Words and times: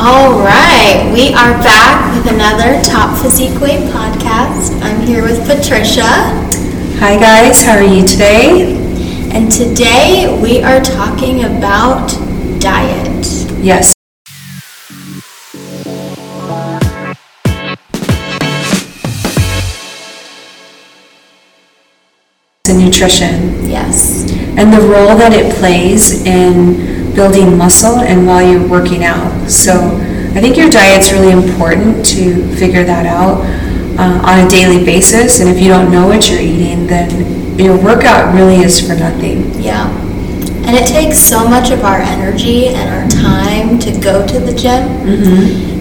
All 0.00 0.38
right, 0.40 1.10
we 1.12 1.28
are 1.34 1.52
back 1.62 2.14
with 2.14 2.32
another 2.32 2.80
Top 2.84 3.18
Physique 3.20 3.60
Way 3.60 3.78
podcast. 3.90 4.80
I'm 4.82 5.00
here 5.06 5.22
with 5.22 5.40
Patricia, 5.46 6.06
Hi 7.00 7.18
guys, 7.18 7.64
how 7.64 7.76
are 7.76 7.82
you 7.82 8.06
today? 8.06 8.76
and 9.32 9.50
today 9.50 10.38
we 10.40 10.62
are 10.62 10.80
talking 10.80 11.44
about 11.44 12.08
diet. 12.60 13.26
Yes. 13.60 13.92
And 22.68 22.78
nutrition 22.84 23.68
Yes. 23.68 24.30
and 24.58 24.72
the 24.72 24.80
role 24.80 25.16
that 25.16 25.32
it 25.32 25.54
plays 25.54 26.22
in 26.26 26.97
building 27.18 27.58
muscle 27.58 27.98
and 27.98 28.24
while 28.28 28.44
you're 28.48 28.68
working 28.68 29.02
out. 29.02 29.50
So 29.50 29.72
I 30.36 30.40
think 30.40 30.56
your 30.56 30.70
diet's 30.70 31.10
really 31.10 31.32
important 31.32 32.06
to 32.14 32.46
figure 32.54 32.84
that 32.84 33.06
out 33.06 33.42
uh, 33.98 34.22
on 34.30 34.46
a 34.46 34.48
daily 34.48 34.84
basis. 34.84 35.40
And 35.40 35.48
if 35.48 35.60
you 35.60 35.66
don't 35.66 35.90
know 35.90 36.06
what 36.06 36.30
you're 36.30 36.40
eating, 36.40 36.86
then 36.86 37.58
your 37.58 37.76
workout 37.82 38.32
really 38.36 38.62
is 38.62 38.78
for 38.86 38.94
nothing. 38.94 39.50
Yeah. 39.60 39.90
And 40.66 40.76
it 40.76 40.86
takes 40.86 41.18
so 41.18 41.48
much 41.48 41.72
of 41.72 41.82
our 41.82 41.98
energy 41.98 42.68
and 42.68 42.86
our 42.94 43.08
time 43.08 43.80
to 43.80 43.90
go 43.98 44.24
to 44.24 44.38
the 44.38 44.54
gym. 44.54 44.86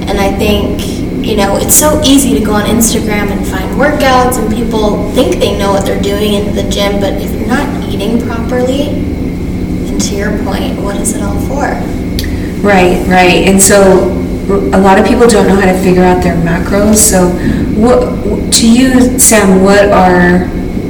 And 0.09 0.17
I 0.19 0.31
think, 0.41 0.81
you 1.23 1.35
know, 1.35 1.57
it's 1.57 1.75
so 1.75 2.01
easy 2.03 2.33
to 2.39 2.43
go 2.43 2.53
on 2.53 2.65
Instagram 2.65 3.29
and 3.29 3.45
find 3.45 3.69
workouts, 3.75 4.39
and 4.39 4.47
people 4.51 5.11
think 5.11 5.37
they 5.37 5.59
know 5.59 5.71
what 5.73 5.85
they're 5.85 6.01
doing 6.01 6.33
in 6.33 6.55
the 6.55 6.63
gym, 6.71 7.01
but 7.01 7.13
if 7.21 7.29
you're 7.35 7.47
not 7.47 7.67
eating 7.83 8.25
properly, 8.25 9.03
and 9.97 10.05
to 10.05 10.15
your 10.15 10.31
point, 10.43 10.79
what 10.79 10.95
is 10.97 11.15
it 11.15 11.23
all 11.23 11.39
for? 11.47 11.65
Right, 12.61 13.01
right. 13.07 13.47
And 13.47 13.59
so 13.59 14.11
a 14.47 14.79
lot 14.79 14.99
of 14.99 15.07
people 15.07 15.27
don't 15.27 15.47
know 15.47 15.55
how 15.55 15.65
to 15.65 15.77
figure 15.79 16.03
out 16.03 16.21
their 16.21 16.35
macros. 16.35 16.97
So 16.97 17.29
what 17.79 18.53
to 18.53 18.71
you, 18.71 19.17
Sam, 19.17 19.63
what 19.63 19.89
are 19.89 20.45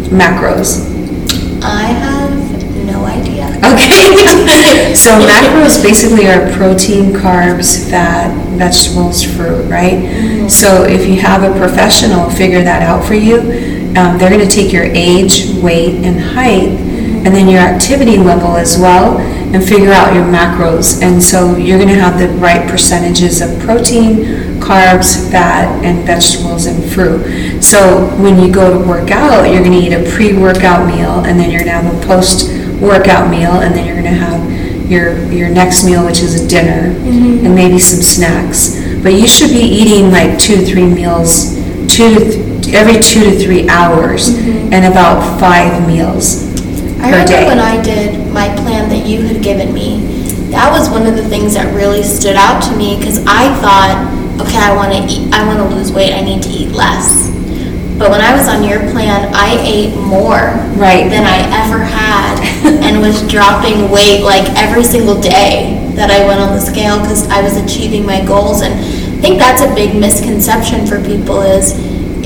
macros? 0.10 0.94
I 1.64 1.84
have 1.84 2.86
no 2.86 3.06
idea. 3.06 3.48
Okay. 3.60 4.94
so 4.96 5.12
macros 5.12 5.82
basically 5.82 6.28
are 6.28 6.52
protein, 6.54 7.14
carbs, 7.14 7.90
fat, 7.90 8.36
vegetables, 8.58 9.24
fruit, 9.24 9.70
right? 9.70 10.50
So 10.50 10.84
if 10.84 11.08
you 11.08 11.22
have 11.22 11.44
a 11.44 11.58
professional 11.58 12.30
figure 12.30 12.64
that 12.64 12.82
out 12.82 13.06
for 13.06 13.14
you, 13.16 13.40
um, 13.98 14.18
they're 14.18 14.30
going 14.30 14.46
to 14.48 14.54
take 14.54 14.74
your 14.74 14.84
age, 14.84 15.48
weight, 15.62 15.96
and 16.04 16.20
height, 16.20 16.87
and 17.28 17.36
then 17.36 17.50
your 17.50 17.60
activity 17.60 18.18
level 18.18 18.56
as 18.56 18.80
well, 18.80 19.18
and 19.20 19.62
figure 19.62 19.92
out 19.92 20.16
your 20.16 20.24
macros. 20.24 21.02
And 21.02 21.22
so 21.22 21.58
you're 21.58 21.78
going 21.78 21.90
to 21.90 22.00
have 22.00 22.18
the 22.18 22.30
right 22.40 22.66
percentages 22.70 23.42
of 23.42 23.60
protein, 23.60 24.62
carbs, 24.62 25.30
fat, 25.30 25.68
and 25.84 26.08
vegetables 26.08 26.68
and 26.68 26.82
fruit. 26.90 27.62
So 27.62 28.08
when 28.22 28.40
you 28.40 28.50
go 28.50 28.80
to 28.80 28.88
work 28.88 29.12
out, 29.12 29.52
you're 29.52 29.62
going 29.62 29.78
to 29.78 29.86
eat 29.86 29.92
a 29.92 30.10
pre-workout 30.16 30.88
meal, 30.88 31.26
and 31.26 31.38
then 31.38 31.52
you're 31.52 31.66
going 31.66 31.76
to 31.76 31.82
have 31.82 32.02
a 32.02 32.08
post-workout 32.08 33.30
meal, 33.30 33.60
and 33.60 33.76
then 33.76 33.86
you're 33.86 34.02
going 34.02 34.06
to 34.06 34.22
have 34.22 34.90
your 34.90 35.22
your 35.30 35.50
next 35.50 35.84
meal, 35.84 36.06
which 36.06 36.22
is 36.22 36.42
a 36.42 36.48
dinner, 36.48 36.94
mm-hmm. 36.94 37.46
and 37.46 37.54
maybe 37.54 37.78
some 37.78 38.02
snacks. 38.02 38.82
But 39.04 39.16
you 39.16 39.28
should 39.28 39.50
be 39.50 39.60
eating 39.60 40.12
like 40.12 40.40
two 40.40 40.64
three 40.66 40.88
meals, 40.88 41.58
two 41.94 42.16
to 42.16 42.20
th- 42.20 42.74
every 42.74 43.02
two 43.02 43.20
to 43.26 43.38
three 43.38 43.68
hours, 43.68 44.30
mm-hmm. 44.30 44.72
and 44.72 44.86
about 44.86 45.42
five 45.42 45.86
meals 45.86 46.47
I 47.02 47.12
remember 47.12 47.28
day. 47.28 47.46
when 47.46 47.60
I 47.60 47.82
did 47.82 48.32
my 48.34 48.48
plan 48.64 48.90
that 48.90 49.06
you 49.06 49.22
had 49.22 49.44
given 49.44 49.74
me, 49.74 50.02
that 50.52 50.72
was 50.72 50.90
one 50.90 51.06
of 51.06 51.16
the 51.16 51.28
things 51.28 51.54
that 51.54 51.74
really 51.76 52.04
stood 52.04 52.36
out 52.36 52.62
to 52.70 52.76
me 52.76 52.98
because 52.98 53.20
I 53.28 53.54
thought, 53.60 53.96
okay, 54.42 54.58
I 54.58 54.76
want 54.76 54.94
to 54.94 55.00
eat, 55.06 55.32
I 55.34 55.46
want 55.46 55.60
to 55.60 55.76
lose 55.76 55.92
weight, 55.92 56.14
I 56.14 56.22
need 56.22 56.42
to 56.44 56.50
eat 56.50 56.72
less. 56.72 57.30
But 57.98 58.12
when 58.12 58.22
I 58.22 58.38
was 58.38 58.48
on 58.48 58.64
your 58.64 58.80
plan, 58.94 59.34
I 59.34 59.58
ate 59.66 59.96
more 59.98 60.54
Right. 60.78 61.10
than 61.10 61.26
I 61.26 61.42
ever 61.66 61.82
had 61.84 62.38
and 62.86 63.02
was 63.02 63.26
dropping 63.28 63.90
weight 63.90 64.22
like 64.22 64.46
every 64.56 64.84
single 64.84 65.20
day 65.20 65.92
that 65.96 66.12
I 66.12 66.26
went 66.28 66.40
on 66.40 66.54
the 66.54 66.62
scale 66.62 67.02
because 67.02 67.28
I 67.30 67.42
was 67.42 67.58
achieving 67.58 68.06
my 68.06 68.24
goals. 68.24 68.62
And 68.62 68.74
I 68.74 69.20
think 69.20 69.40
that's 69.40 69.64
a 69.64 69.74
big 69.74 69.96
misconception 70.00 70.86
for 70.86 71.04
people 71.04 71.42
is 71.42 71.74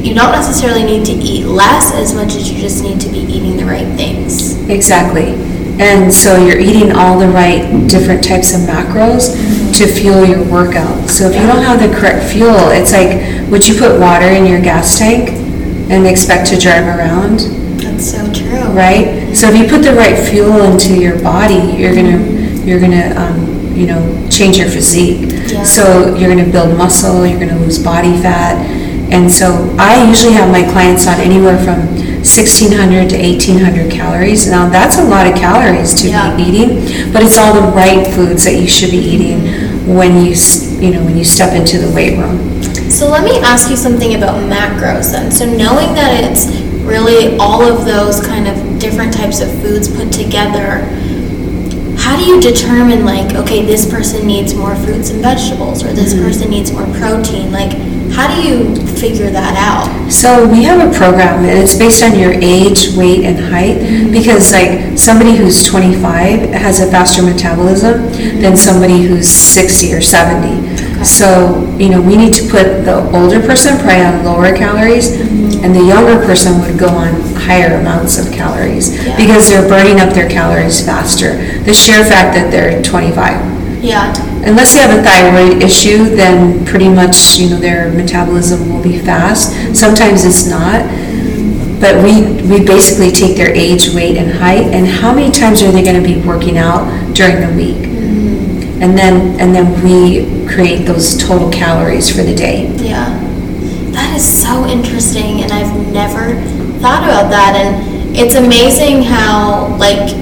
you 0.04 0.14
don't 0.14 0.32
necessarily 0.32 0.84
need 0.84 1.06
to 1.06 1.12
eat 1.14 1.46
less 1.46 1.94
as 1.94 2.14
much 2.14 2.36
as 2.36 2.52
you 2.52 2.60
just 2.60 2.84
need 2.84 3.00
to 3.02 3.10
be 3.10 3.20
eating 3.20 3.58
the 3.58 3.66
right 3.66 3.88
things. 3.96 4.58
Exactly. 4.70 5.36
And 5.80 6.14
so 6.14 6.38
you're 6.38 6.60
eating 6.60 6.92
all 6.92 7.18
the 7.18 7.28
right 7.28 7.88
different 7.90 8.24
types 8.24 8.54
of 8.54 8.62
macros 8.62 9.34
to 9.78 9.88
fuel 9.88 10.26
your 10.26 10.44
workout. 10.44 11.10
So 11.10 11.28
if 11.30 11.36
you 11.36 11.48
don't 11.48 11.64
have 11.64 11.80
the 11.80 11.96
correct 11.98 12.32
fuel, 12.32 12.70
it's 12.70 12.92
like 12.92 13.50
would 13.50 13.68
you 13.68 13.78
put 13.78 14.00
water 14.00 14.28
in 14.28 14.46
your 14.46 14.62
gas 14.62 14.98
tank 15.00 15.30
and 15.90 16.06
expect 16.06 16.48
to 16.50 16.58
drive 16.58 16.86
around? 16.86 17.40
That's 17.82 18.12
so 18.12 18.32
true. 18.32 18.62
right? 18.74 19.36
So 19.36 19.50
if 19.50 19.58
you 19.58 19.68
put 19.68 19.84
the 19.84 19.94
right 19.94 20.18
fuel 20.18 20.62
into 20.62 20.96
your 20.96 21.22
body, 21.22 21.78
you're 21.78 21.96
gonna 21.96 22.20
you're 22.64 22.80
gonna 22.80 23.14
um, 23.18 23.76
you 23.76 23.88
know 23.88 24.28
change 24.30 24.58
your 24.58 24.70
physique. 24.70 25.32
Yeah. 25.52 25.64
So 25.64 26.16
you're 26.16 26.30
gonna 26.30 26.52
build 26.52 26.78
muscle, 26.78 27.26
you're 27.26 27.40
gonna 27.40 27.60
lose 27.60 27.80
body 27.84 28.16
fat, 28.22 28.56
and 29.12 29.30
so 29.30 29.76
I 29.78 30.08
usually 30.08 30.34
have 30.34 30.50
my 30.50 30.64
clients 30.72 31.06
on 31.06 31.20
anywhere 31.20 31.58
from 31.58 31.80
1600 32.22 33.10
to 33.10 33.18
1800 33.18 33.92
calories. 33.92 34.48
Now 34.48 34.70
that's 34.70 34.98
a 34.98 35.04
lot 35.04 35.28
of 35.28 35.36
calories 35.36 35.94
to 36.02 36.10
Yeah. 36.10 36.36
be 36.36 36.44
eating, 36.44 37.12
but 37.12 37.24
it's 37.24 37.38
all 37.38 37.54
the 37.54 37.68
right 37.76 38.08
foods 38.08 38.46
that 38.46 38.56
you 38.56 38.68
should 38.68 38.92
be 38.92 39.00
eating 39.00 39.40
when 39.86 40.26
you 40.26 40.36
you 40.80 40.92
know 40.94 41.04
when 41.04 41.18
you 41.18 41.26
step 41.26 41.54
into 41.54 41.78
the 41.78 41.90
weight 41.94 42.18
room. 42.18 42.62
So 42.90 43.10
let 43.10 43.24
me 43.24 43.40
ask 43.40 43.70
you 43.70 43.76
something 43.76 44.16
about 44.16 44.36
macros 44.50 45.12
then. 45.12 45.32
So 45.32 45.46
knowing 45.46 45.94
that 45.96 46.24
it's 46.24 46.48
really 46.84 47.38
all 47.38 47.62
of 47.64 47.86
those 47.86 48.20
kind 48.26 48.48
of 48.48 48.80
different 48.80 49.14
types 49.14 49.42
of 49.42 49.50
foods 49.62 49.88
put 49.88 50.12
together, 50.12 50.88
how 51.98 52.18
do 52.18 52.26
you 52.26 52.42
determine 52.42 53.06
like, 53.06 53.34
okay, 53.36 53.66
this 53.66 53.90
person 53.90 54.26
needs 54.26 54.54
more 54.54 54.76
fruits 54.76 55.10
and 55.10 55.22
vegetables 55.22 55.84
or 55.84 55.94
this 55.94 56.14
mm-hmm. 56.14 56.24
person 56.24 56.50
needs 56.50 56.72
more 56.72 56.86
protein? 56.98 57.52
Like, 57.52 57.72
how 58.14 58.28
do 58.34 58.48
you 58.48 58.76
figure 58.96 59.30
that 59.30 59.56
out? 59.58 60.12
So 60.12 60.48
we 60.48 60.64
have 60.64 60.80
a 60.80 60.96
program 60.98 61.46
and 61.46 61.58
it's 61.58 61.74
based 61.74 62.04
on 62.04 62.18
your 62.18 62.34
age, 62.34 62.96
weight, 62.96 63.24
and 63.24 63.40
height 63.40 64.12
because 64.12 64.52
like 64.52 64.98
somebody 64.98 65.36
who's 65.36 65.66
25 65.66 66.52
has 66.52 66.80
a 66.82 66.92
faster 66.92 67.24
metabolism 67.24 68.12
than 68.42 68.58
somebody 68.58 69.04
who's 69.04 69.30
60 69.30 69.94
or 69.94 70.02
70. 70.02 71.04
So, 71.04 71.66
you 71.80 71.90
know, 71.90 72.02
we 72.02 72.16
need 72.16 72.34
to 72.36 72.44
put 72.44 72.86
the 72.86 73.10
older 73.16 73.40
person 73.40 73.78
probably 73.78 74.02
on 74.04 74.24
lower 74.24 74.56
calories 74.56 75.18
mm-hmm. 75.18 75.64
and 75.64 75.76
the 75.76 75.84
younger 75.84 76.24
person 76.26 76.60
would 76.62 76.78
go 76.78 76.90
on 76.90 77.20
higher 77.36 77.76
amounts 77.80 78.20
of 78.20 78.32
calories 78.32 79.04
Yeah. 79.04 79.18
because 79.18 79.50
they're 79.50 79.68
burning 79.68 80.00
up 80.00 80.14
their 80.14 80.30
calories 80.30 80.86
faster. 80.86 81.38
The 81.64 81.74
sheer 81.74 82.04
fact 82.04 82.36
that 82.36 82.52
they're 82.52 82.84
25 82.84 83.61
Yeah. 83.82 84.14
unless 84.46 84.74
they 84.74 84.80
have 84.82 84.98
a 84.98 85.04
thyroid 85.04 85.64
issue, 85.64 86.16
then 86.16 86.66
pretty 86.66 86.90
much, 86.90 87.38
you 87.38 87.50
know, 87.50 87.58
their 87.58 87.92
metabolism 87.92 88.70
will 88.70 88.82
be 88.82 89.00
fast. 89.00 89.54
Sometimes 89.76 90.24
it's 90.26 90.48
not. 90.48 90.86
But 91.80 92.04
we, 92.04 92.42
we 92.48 92.64
basically 92.64 93.12
take 93.12 93.36
their 93.38 93.52
age, 93.54 93.90
weight, 93.90 94.16
and 94.18 94.32
height, 94.32 94.68
and 94.68 94.86
how 94.86 95.14
many 95.14 95.32
times 95.32 95.64
are 95.64 95.72
they 95.72 95.84
gonna 95.84 96.02
be 96.02 96.22
working 96.22 96.58
out 96.58 96.86
during 97.16 97.42
the 97.42 97.52
week? 97.56 97.78
Mm-hmm. 97.78 98.84
And 98.84 98.98
then, 98.98 99.40
and 99.40 99.56
then 99.56 99.84
we 99.84 100.48
create 100.48 100.86
those 100.86 101.18
total 101.18 101.50
calories 101.50 102.16
for 102.16 102.22
the 102.22 102.36
day. 102.36 102.72
Yeah. 102.78 103.10
That 103.94 104.16
is 104.16 104.24
so 104.24 104.66
interesting, 104.68 105.42
and 105.42 105.52
I've 105.52 105.92
never 105.92 106.36
thought 106.80 107.04
about 107.04 107.30
that. 107.32 107.56
And 107.56 108.16
it's 108.16 108.36
amazing 108.36 109.04
how, 109.04 109.76
like, 109.78 110.16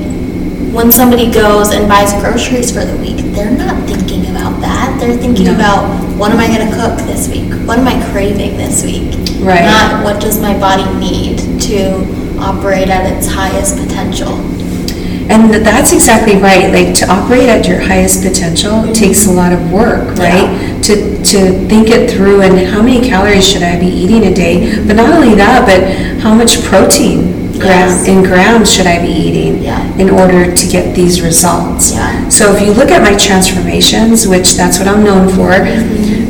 when 0.73 0.91
somebody 0.91 1.31
goes 1.31 1.71
and 1.71 1.87
buys 1.87 2.13
groceries 2.21 2.71
for 2.71 2.85
the 2.85 2.95
week, 2.97 3.17
they're 3.33 3.51
not 3.51 3.87
thinking 3.87 4.29
about 4.29 4.61
that. 4.61 4.97
They're 4.99 5.17
thinking 5.17 5.45
No. 5.45 5.55
about 5.55 5.83
what 6.17 6.31
am 6.31 6.39
I 6.39 6.47
going 6.47 6.67
to 6.69 6.75
cook 6.75 6.97
this 7.07 7.27
week? 7.27 7.51
What 7.67 7.79
am 7.79 7.87
I 7.87 7.99
craving 8.11 8.57
this 8.57 8.83
week? 8.83 9.15
Right. 9.39 9.65
Not 9.65 10.03
what 10.03 10.21
does 10.21 10.39
my 10.39 10.57
body 10.59 10.85
need 10.99 11.39
to 11.61 12.05
operate 12.39 12.89
at 12.89 13.11
its 13.11 13.27
highest 13.27 13.77
potential. 13.77 14.39
And 15.29 15.53
that's 15.53 15.93
exactly 15.93 16.37
right. 16.37 16.73
Like 16.73 16.95
to 16.95 17.11
operate 17.11 17.49
at 17.49 17.67
your 17.67 17.79
highest 17.79 18.23
potential 18.23 18.71
mm-hmm. 18.71 18.93
takes 18.93 19.27
a 19.27 19.31
lot 19.31 19.53
of 19.53 19.71
work, 19.71 20.17
right? 20.17 20.83
To 20.85 21.23
to 21.23 21.67
think 21.67 21.89
it 21.89 22.09
through 22.09 22.41
and 22.41 22.67
how 22.67 22.81
many 22.81 23.07
calories 23.07 23.47
should 23.47 23.61
I 23.61 23.79
be 23.79 23.85
eating 23.85 24.25
a 24.25 24.33
day? 24.33 24.75
But 24.87 24.95
not 24.95 25.13
only 25.13 25.35
that, 25.35 25.67
but 25.69 26.23
how 26.23 26.33
much 26.33 26.63
protein 26.63 27.38
gram 27.59 27.89
Yes. 27.89 28.07
in 28.07 28.23
grams 28.23 28.71
should 28.71 28.87
I 28.87 28.99
be 28.99 29.11
eating 29.11 29.61
Yeah. 29.63 29.81
in 29.97 30.09
order 30.09 30.51
to 30.51 30.67
get 30.67 30.95
these 30.95 31.21
results? 31.21 31.91
Yeah. 31.93 32.27
So 32.29 32.53
if 32.55 32.61
you 32.61 32.71
look 32.73 32.91
at 32.91 33.01
my 33.01 33.15
transformations, 33.15 34.27
which 34.27 34.55
that's 34.55 34.79
what 34.79 34.87
I'm 34.87 35.03
known 35.03 35.27
for, 35.29 35.51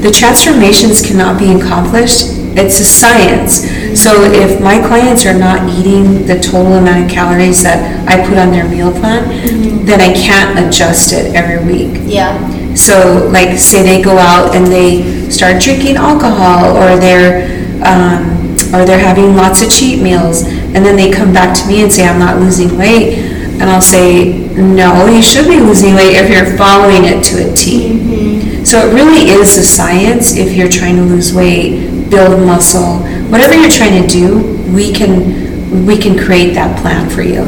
the 0.02 0.12
transformations 0.12 1.02
cannot 1.02 1.38
be 1.38 1.52
accomplished. 1.54 2.28
It's 2.56 2.80
a 2.80 2.84
science. 2.86 3.66
So 3.94 4.24
if 4.24 4.60
my 4.60 4.80
clients 4.80 5.26
are 5.26 5.34
not 5.38 5.70
eating 5.78 6.26
the 6.26 6.40
total 6.40 6.74
amount 6.74 7.06
of 7.06 7.10
calories 7.10 7.62
that 7.64 7.80
I 8.08 8.26
put 8.28 8.38
on 8.38 8.52
their 8.52 8.66
meal 8.68 8.92
plan, 8.92 9.86
then 9.86 10.02
I 10.02 10.14
can't 10.14 10.58
adjust 10.60 11.14
it 11.14 11.34
every 11.36 11.60
week. 11.72 12.02
Yeah. 12.06 12.34
So, 12.76 13.28
like, 13.32 13.58
say 13.58 13.84
they 13.84 14.02
go 14.02 14.18
out 14.18 14.56
and 14.56 14.66
they 14.68 15.30
start 15.30 15.62
drinking 15.62 15.96
alcohol, 15.98 16.78
or 16.78 16.98
they're, 16.98 17.46
um, 17.84 18.56
or 18.74 18.86
they're 18.86 19.00
having 19.00 19.36
lots 19.36 19.62
of 19.62 19.70
cheat 19.70 20.02
meals, 20.02 20.44
and 20.76 20.86
then 20.86 20.96
they 20.96 21.12
come 21.12 21.34
back 21.34 21.58
to 21.60 21.68
me 21.68 21.82
and 21.82 21.92
say, 21.92 22.08
I'm 22.08 22.20
not 22.20 22.40
losing 22.40 22.78
weight, 22.78 23.18
and 23.60 23.64
I'll 23.64 23.82
say, 23.82 24.48
no, 24.56 25.08
you 25.08 25.22
should 25.22 25.48
be 25.48 25.60
losing 25.60 25.96
weight 25.96 26.16
if 26.16 26.30
you're 26.30 26.58
following 26.58 27.06
it 27.06 27.24
to 27.26 27.52
a 27.52 27.56
T. 27.56 27.90
Mm-hmm. 27.90 28.64
So 28.64 28.88
it 28.88 28.94
really 28.94 29.32
is 29.32 29.58
a 29.58 29.64
science 29.64 30.36
if 30.36 30.54
you're 30.54 30.70
trying 30.70 30.96
to 30.98 31.04
lose 31.04 31.34
weight, 31.34 32.10
build 32.10 32.46
muscle, 32.46 33.00
whatever 33.30 33.56
you're 33.56 33.70
trying 33.70 34.02
to 34.02 34.08
do, 34.08 34.40
we 34.74 34.94
can, 34.94 35.86
we 35.86 35.98
can 35.98 36.18
create 36.18 36.54
that 36.54 36.80
plan 36.82 37.10
for 37.10 37.22
you. 37.22 37.42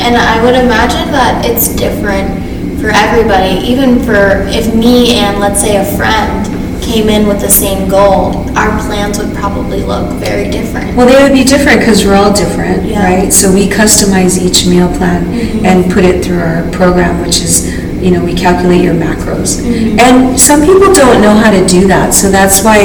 And 0.00 0.16
I 0.16 0.42
would 0.44 0.54
imagine 0.54 1.10
that 1.12 1.44
it's 1.44 1.74
different 1.74 2.46
for 2.80 2.90
everybody, 2.94 3.58
even 3.66 3.98
for 4.04 4.46
if 4.46 4.72
me 4.74 5.16
and 5.16 5.40
let's 5.40 5.60
say 5.60 5.76
a 5.76 5.96
friend 5.96 6.57
came 6.88 7.08
in 7.08 7.28
with 7.28 7.40
the 7.40 7.50
same 7.50 7.88
goal, 7.88 8.48
our 8.56 8.80
plans 8.80 9.18
would 9.18 9.36
probably 9.36 9.82
look 9.82 10.10
very 10.14 10.50
different. 10.50 10.96
Well, 10.96 11.06
they 11.06 11.22
would 11.22 11.36
be 11.36 11.44
different 11.44 11.80
because 11.80 12.04
we're 12.04 12.14
all 12.14 12.32
different, 12.32 12.84
Yeah. 12.84 13.04
right? 13.04 13.32
So 13.32 13.52
we 13.52 13.68
customize 13.68 14.40
each 14.40 14.66
meal 14.66 14.88
plan 14.96 15.26
mm-hmm. 15.26 15.66
and 15.66 15.92
put 15.92 16.04
it 16.04 16.24
through 16.24 16.40
our 16.40 16.68
program, 16.70 17.20
which 17.20 17.40
is, 17.42 17.68
you 18.02 18.10
know, 18.10 18.24
we 18.24 18.34
calculate 18.34 18.82
your 18.82 18.94
macros. 18.94 19.60
Mm-hmm. 19.60 19.98
And 20.00 20.40
some 20.40 20.60
people 20.62 20.92
don't 20.94 21.20
know 21.20 21.34
how 21.34 21.50
to 21.50 21.66
do 21.66 21.86
that, 21.88 22.14
so 22.14 22.30
that's 22.30 22.64
why, 22.64 22.78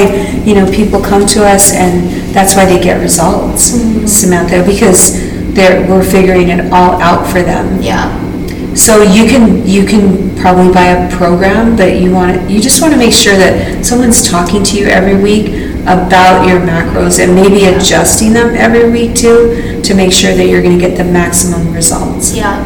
you 0.44 0.54
know, 0.54 0.70
people 0.70 1.00
come 1.00 1.26
to 1.28 1.46
us 1.46 1.72
and 1.72 2.34
that's 2.34 2.54
why 2.54 2.66
they 2.66 2.80
get 2.80 3.00
results, 3.00 3.72
mm-hmm. 3.72 4.06
Samantha, 4.06 4.62
because 4.66 5.18
they're, 5.54 5.88
we're 5.88 6.04
figuring 6.04 6.48
it 6.50 6.72
all 6.72 7.00
out 7.00 7.26
for 7.26 7.42
them. 7.42 7.80
Yeah. 7.80 8.23
So 8.76 9.02
you 9.02 9.26
can, 9.26 9.66
you 9.66 9.86
can 9.86 10.36
probably 10.36 10.72
buy 10.72 10.86
a 10.86 11.16
program, 11.16 11.76
but 11.76 12.00
you 12.00 12.12
want, 12.12 12.50
you 12.50 12.60
just 12.60 12.82
want 12.82 12.92
to 12.92 12.98
make 12.98 13.12
sure 13.12 13.36
that 13.36 13.84
someone's 13.84 14.28
talking 14.28 14.64
to 14.64 14.76
you 14.76 14.86
every 14.86 15.16
week 15.20 15.72
about 15.82 16.48
your 16.48 16.58
macros 16.60 17.22
and 17.22 17.34
maybe 17.34 17.66
adjusting 17.66 18.32
them 18.32 18.54
every 18.54 18.90
week 18.90 19.14
too, 19.14 19.80
to 19.82 19.94
make 19.94 20.12
sure 20.12 20.34
that 20.34 20.46
you're 20.48 20.62
going 20.62 20.78
to 20.78 20.80
get 20.80 20.96
the 20.96 21.04
maximum 21.04 21.72
results. 21.72 22.34
Yeah. 22.34 22.58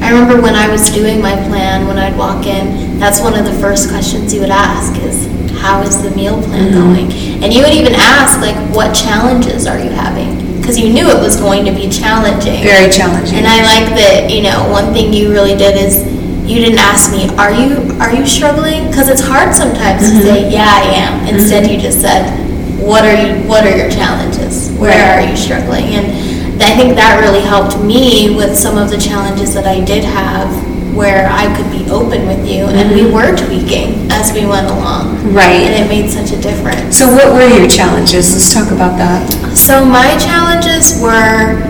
I 0.00 0.10
remember 0.10 0.40
when 0.40 0.54
I 0.54 0.68
was 0.70 0.90
doing 0.90 1.20
my 1.20 1.34
plan, 1.46 1.86
when 1.86 1.98
I'd 1.98 2.16
walk 2.16 2.46
in, 2.46 2.98
that's 2.98 3.20
one 3.20 3.38
of 3.38 3.44
the 3.44 3.52
first 3.60 3.88
questions 3.90 4.32
you 4.32 4.40
would 4.40 4.50
ask 4.50 5.00
is, 5.02 5.26
how 5.60 5.82
is 5.82 6.02
the 6.02 6.10
meal 6.16 6.42
plan 6.42 6.72
mm-hmm. 6.72 6.94
going? 6.94 7.12
And 7.44 7.52
you 7.52 7.62
would 7.62 7.74
even 7.74 7.94
ask, 7.94 8.40
like, 8.40 8.56
what 8.74 8.94
challenges 8.94 9.66
are 9.66 9.78
you 9.78 9.90
having? 9.90 10.51
Because 10.62 10.78
you 10.78 10.94
knew 10.94 11.10
it 11.10 11.18
was 11.18 11.34
going 11.34 11.66
to 11.66 11.74
be 11.74 11.90
challenging. 11.90 12.62
Very 12.62 12.86
challenging. 12.86 13.42
And 13.42 13.50
I 13.50 13.66
like 13.66 13.98
that, 13.98 14.30
you 14.30 14.46
know, 14.46 14.70
one 14.70 14.94
thing 14.94 15.12
you 15.12 15.34
really 15.34 15.58
did 15.58 15.74
is 15.74 16.06
you 16.46 16.62
didn't 16.62 16.78
ask 16.78 17.10
me, 17.10 17.26
are 17.34 17.50
you 17.50 17.90
are 17.98 18.14
you 18.14 18.22
struggling? 18.24 18.86
Because 18.86 19.10
it's 19.10 19.20
hard 19.20 19.54
sometimes 19.54 20.06
to 20.06 20.14
mm-hmm. 20.14 20.22
say, 20.22 20.50
yeah, 20.54 20.70
I 20.70 20.82
am. 21.02 21.12
Mm-hmm. 21.18 21.34
Instead, 21.34 21.68
you 21.68 21.82
just 21.82 22.00
said, 22.00 22.30
what 22.78 23.04
are 23.04 23.14
you 23.14 23.42
what 23.48 23.66
are 23.66 23.76
your 23.76 23.90
challenges? 23.90 24.70
Where 24.78 24.94
Right. 24.94 25.26
are 25.26 25.30
you 25.30 25.36
struggling? 25.36 25.98
And 25.98 26.62
I 26.62 26.76
think 26.78 26.94
that 26.94 27.18
really 27.18 27.42
helped 27.42 27.82
me 27.82 28.36
with 28.36 28.56
some 28.56 28.78
of 28.78 28.90
the 28.90 28.98
challenges 28.98 29.54
that 29.54 29.66
I 29.66 29.84
did 29.84 30.04
have 30.04 30.46
where 30.94 31.28
I 31.30 31.48
could 31.56 31.70
be 31.72 31.88
open 31.90 32.26
with 32.26 32.46
you 32.46 32.64
and 32.66 32.90
we 32.94 33.10
were 33.10 33.34
tweaking 33.36 34.10
as 34.10 34.32
we 34.32 34.44
went 34.46 34.66
along. 34.66 35.32
Right. 35.32 35.64
And 35.66 35.74
it 35.84 35.88
made 35.88 36.10
such 36.10 36.32
a 36.36 36.40
difference. 36.40 36.96
So 36.98 37.08
what 37.08 37.32
were 37.32 37.46
your 37.48 37.68
challenges? 37.68 38.32
Let's 38.32 38.52
talk 38.52 38.70
about 38.70 38.96
that. 38.98 39.24
So 39.56 39.84
my 39.84 40.16
challenges 40.18 41.00
were 41.00 41.68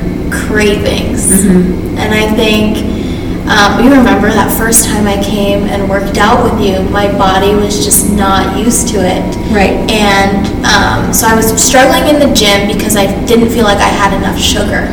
cravings, 0.49 1.45
and 1.45 2.09
I 2.15 2.25
think 2.35 2.79
um, 3.49 3.85
you 3.85 3.91
remember 3.91 4.29
that 4.29 4.49
first 4.57 4.87
time 4.89 5.07
I 5.07 5.23
came 5.23 5.65
and 5.65 5.91
worked 5.91 6.17
out 6.17 6.41
with 6.43 6.65
you. 6.65 6.81
My 6.89 7.07
body 7.19 7.55
was 7.55 7.85
just 7.85 8.11
not 8.13 8.57
used 8.57 8.89
to 8.95 8.99
it, 9.05 9.23
Right. 9.53 9.77
and 9.91 10.47
um, 10.65 11.13
so 11.13 11.27
I 11.27 11.35
was 11.37 11.53
struggling 11.63 12.09
in 12.09 12.17
the 12.19 12.33
gym 12.35 12.67
because 12.75 12.97
I 12.97 13.07
didn't 13.27 13.51
feel 13.51 13.65
like 13.65 13.79
I 13.79 13.93
had 13.93 14.17
enough 14.17 14.39
sugar. 14.41 14.89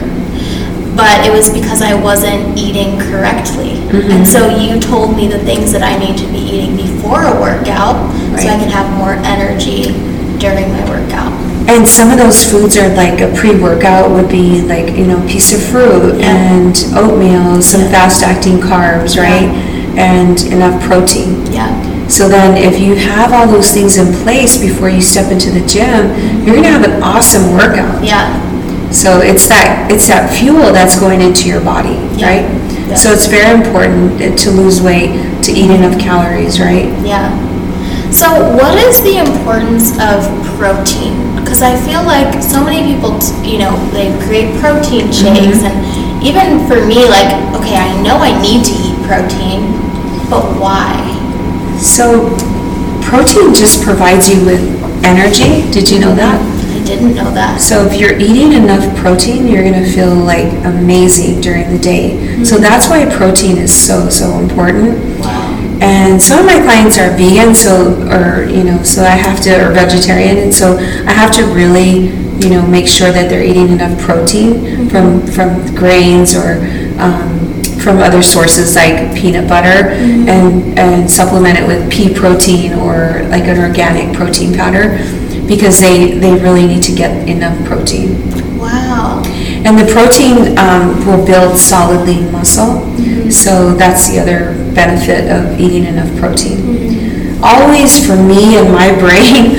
But 1.00 1.26
it 1.26 1.32
was 1.32 1.48
because 1.50 1.82
I 1.82 1.94
wasn't 1.96 2.60
eating 2.60 3.00
correctly. 3.00 3.80
And 3.88 4.20
mm-hmm. 4.20 4.26
so 4.26 4.52
you 4.52 4.80
told 4.82 5.16
me 5.16 5.28
the 5.28 5.40
things 5.40 5.72
that 5.72 5.82
I 5.82 5.98
need 5.98 6.18
to 6.20 6.28
be 6.28 6.40
eating 6.40 6.76
before 6.76 7.24
a 7.24 7.40
workout 7.40 7.96
so 8.36 8.48
I 8.52 8.60
can 8.60 8.68
have 8.70 8.92
more 9.00 9.14
energy 9.24 9.96
during 10.44 10.68
my 10.68 10.84
workout. 10.90 11.32
And 11.70 11.88
some 11.88 12.12
of 12.12 12.18
those 12.18 12.44
foods 12.44 12.76
are 12.78 12.90
like 12.96 13.22
a 13.22 13.34
pre-workout 13.34 14.12
would 14.12 14.28
be 14.28 14.62
like, 14.62 14.98
you 14.98 15.08
know, 15.08 15.26
piece 15.26 15.54
of 15.54 15.62
fruit 15.62 16.20
Yeah. 16.20 16.36
and 16.36 16.76
oatmeal, 16.96 17.62
some 17.62 17.82
Yeah. 17.82 17.92
fast-acting 17.92 18.60
carbs, 18.60 19.18
right? 19.18 19.48
And 19.96 20.42
enough 20.52 20.82
protein. 20.84 21.48
Yeah. 21.50 21.72
So 22.10 22.28
then 22.28 22.58
if 22.58 22.80
you 22.80 22.96
have 22.96 23.32
all 23.32 23.48
those 23.48 23.72
things 23.72 23.98
in 23.98 24.14
place 24.24 24.58
before 24.58 24.90
you 24.90 25.02
step 25.02 25.32
into 25.32 25.50
the 25.52 25.62
gym, 25.62 26.44
you're 26.44 26.56
gonna 26.56 26.68
have 26.68 26.84
an 26.84 27.02
awesome 27.02 27.54
workout. 27.54 28.04
Yeah. 28.04 28.49
So 28.92 29.22
it's 29.22 29.48
that, 29.50 29.92
it's 29.92 30.08
that 30.08 30.34
fuel 30.34 30.74
that's 30.74 31.00
going 31.00 31.22
into 31.22 31.48
your 31.48 31.62
body, 31.62 31.96
Yeah. 32.18 32.28
right? 32.28 32.46
Yeah. 32.90 32.96
So 32.96 33.12
it's 33.12 33.28
very 33.28 33.50
important 33.54 34.18
to 34.40 34.52
lose 34.52 34.82
weight, 34.82 35.14
to 35.44 35.52
eat 35.52 35.70
enough 35.70 36.00
calories, 36.00 36.60
right? 36.60 36.90
Yeah. 37.06 37.30
So, 38.12 38.26
what 38.58 38.76
is 38.90 39.04
the 39.04 39.22
importance 39.22 39.94
of 40.02 40.26
protein? 40.58 41.14
Because 41.38 41.62
I 41.62 41.78
feel 41.86 42.02
like 42.02 42.42
so 42.42 42.64
many 42.64 42.82
people, 42.92 43.20
t- 43.20 43.54
you 43.54 43.60
know, 43.60 43.78
they 43.94 44.10
create 44.26 44.60
protein 44.60 45.06
mm-hmm. 45.06 45.14
shakes, 45.14 45.62
and 45.62 45.78
even 46.26 46.66
for 46.68 46.84
me, 46.84 47.06
like, 47.06 47.30
okay, 47.62 47.78
I 47.78 48.02
know 48.02 48.18
I 48.18 48.34
need 48.42 48.66
to 48.66 48.74
eat 48.74 48.98
protein, 49.06 49.78
but 50.26 50.42
why? 50.58 50.98
So 51.78 52.34
protein 53.06 53.54
just 53.54 53.84
provides 53.84 54.28
you 54.28 54.44
with 54.44 54.62
energy. 55.06 55.70
Did 55.72 55.90
you 55.92 56.00
know 56.00 56.16
that? 56.16 56.59
Didn't 56.90 57.14
know 57.14 57.32
that. 57.36 57.62
So 57.62 57.86
if 57.86 58.00
you're 58.00 58.18
eating 58.18 58.54
enough 58.54 58.98
protein, 58.98 59.48
you're 59.48 59.62
going 59.62 59.78
to 59.78 59.92
feel 59.92 60.16
like 60.16 60.52
amazing 60.66 61.40
during 61.40 61.70
the 61.72 61.78
day. 61.78 62.44
So 62.44 62.56
mm-hmm. 62.56 62.64
that's 62.64 62.90
why 62.90 63.06
protein 63.16 63.60
is 63.60 63.72
so, 63.72 64.10
so 64.10 64.40
important. 64.40 64.98
Wow. 65.20 65.78
And 65.82 66.20
some 66.20 66.40
of 66.40 66.46
my 66.48 66.60
clients 66.60 66.98
are 66.98 67.16
vegan, 67.16 67.54
so, 67.54 67.94
or, 68.10 68.44
you 68.46 68.64
know, 68.64 68.82
so 68.82 69.04
I 69.04 69.12
have 69.12 69.40
to, 69.44 69.68
or 69.68 69.72
vegetarian, 69.72 70.38
and 70.40 70.54
so 70.54 70.80
I 70.80 71.12
have 71.14 71.32
to 71.36 71.44
really, 71.54 72.08
you 72.40 72.50
know, 72.50 72.66
make 72.66 72.88
sure 72.88 73.12
that 73.12 73.30
they're 73.30 73.46
eating 73.46 73.70
enough 73.70 74.02
protein 74.02 74.54
mm-hmm. 74.54 74.88
from, 74.88 75.28
from 75.28 75.76
grains 75.76 76.36
or, 76.36 76.58
um, 76.98 77.64
from 77.80 78.00
other 78.00 78.24
sources 78.24 78.76
like 78.76 79.16
peanut 79.16 79.48
butter 79.48 79.94
mm-hmm. 79.94 80.28
and, 80.28 80.80
and 80.80 81.12
supplement 81.12 81.60
it 81.60 81.68
with 81.68 81.90
pea 81.92 82.12
protein 82.12 82.74
or 82.74 83.22
like 83.30 83.44
an 83.44 83.60
organic 83.60 84.14
protein 84.18 84.56
powder 84.56 84.98
because 85.50 85.82
they, 85.82 86.12
they 86.20 86.40
really 86.40 86.66
need 86.68 86.84
to 86.84 86.94
get 86.94 87.28
enough 87.28 87.58
protein. 87.66 88.14
Wow. 88.58 89.24
And 89.66 89.78
the 89.78 89.92
protein 89.92 90.58
um, 90.60 91.06
will 91.06 91.26
build 91.26 91.58
solidly 91.58 92.22
muscle, 92.32 92.80
so 93.32 93.74
that's 93.74 94.08
the 94.08 94.20
other 94.20 94.54
benefit 94.74 95.30
of 95.30 95.60
eating 95.60 95.86
enough 95.86 96.16
protein. 96.20 97.42
Always 97.42 98.06
for 98.06 98.16
me 98.16 98.58
and 98.58 98.72
my 98.72 98.98
brain 99.00 99.56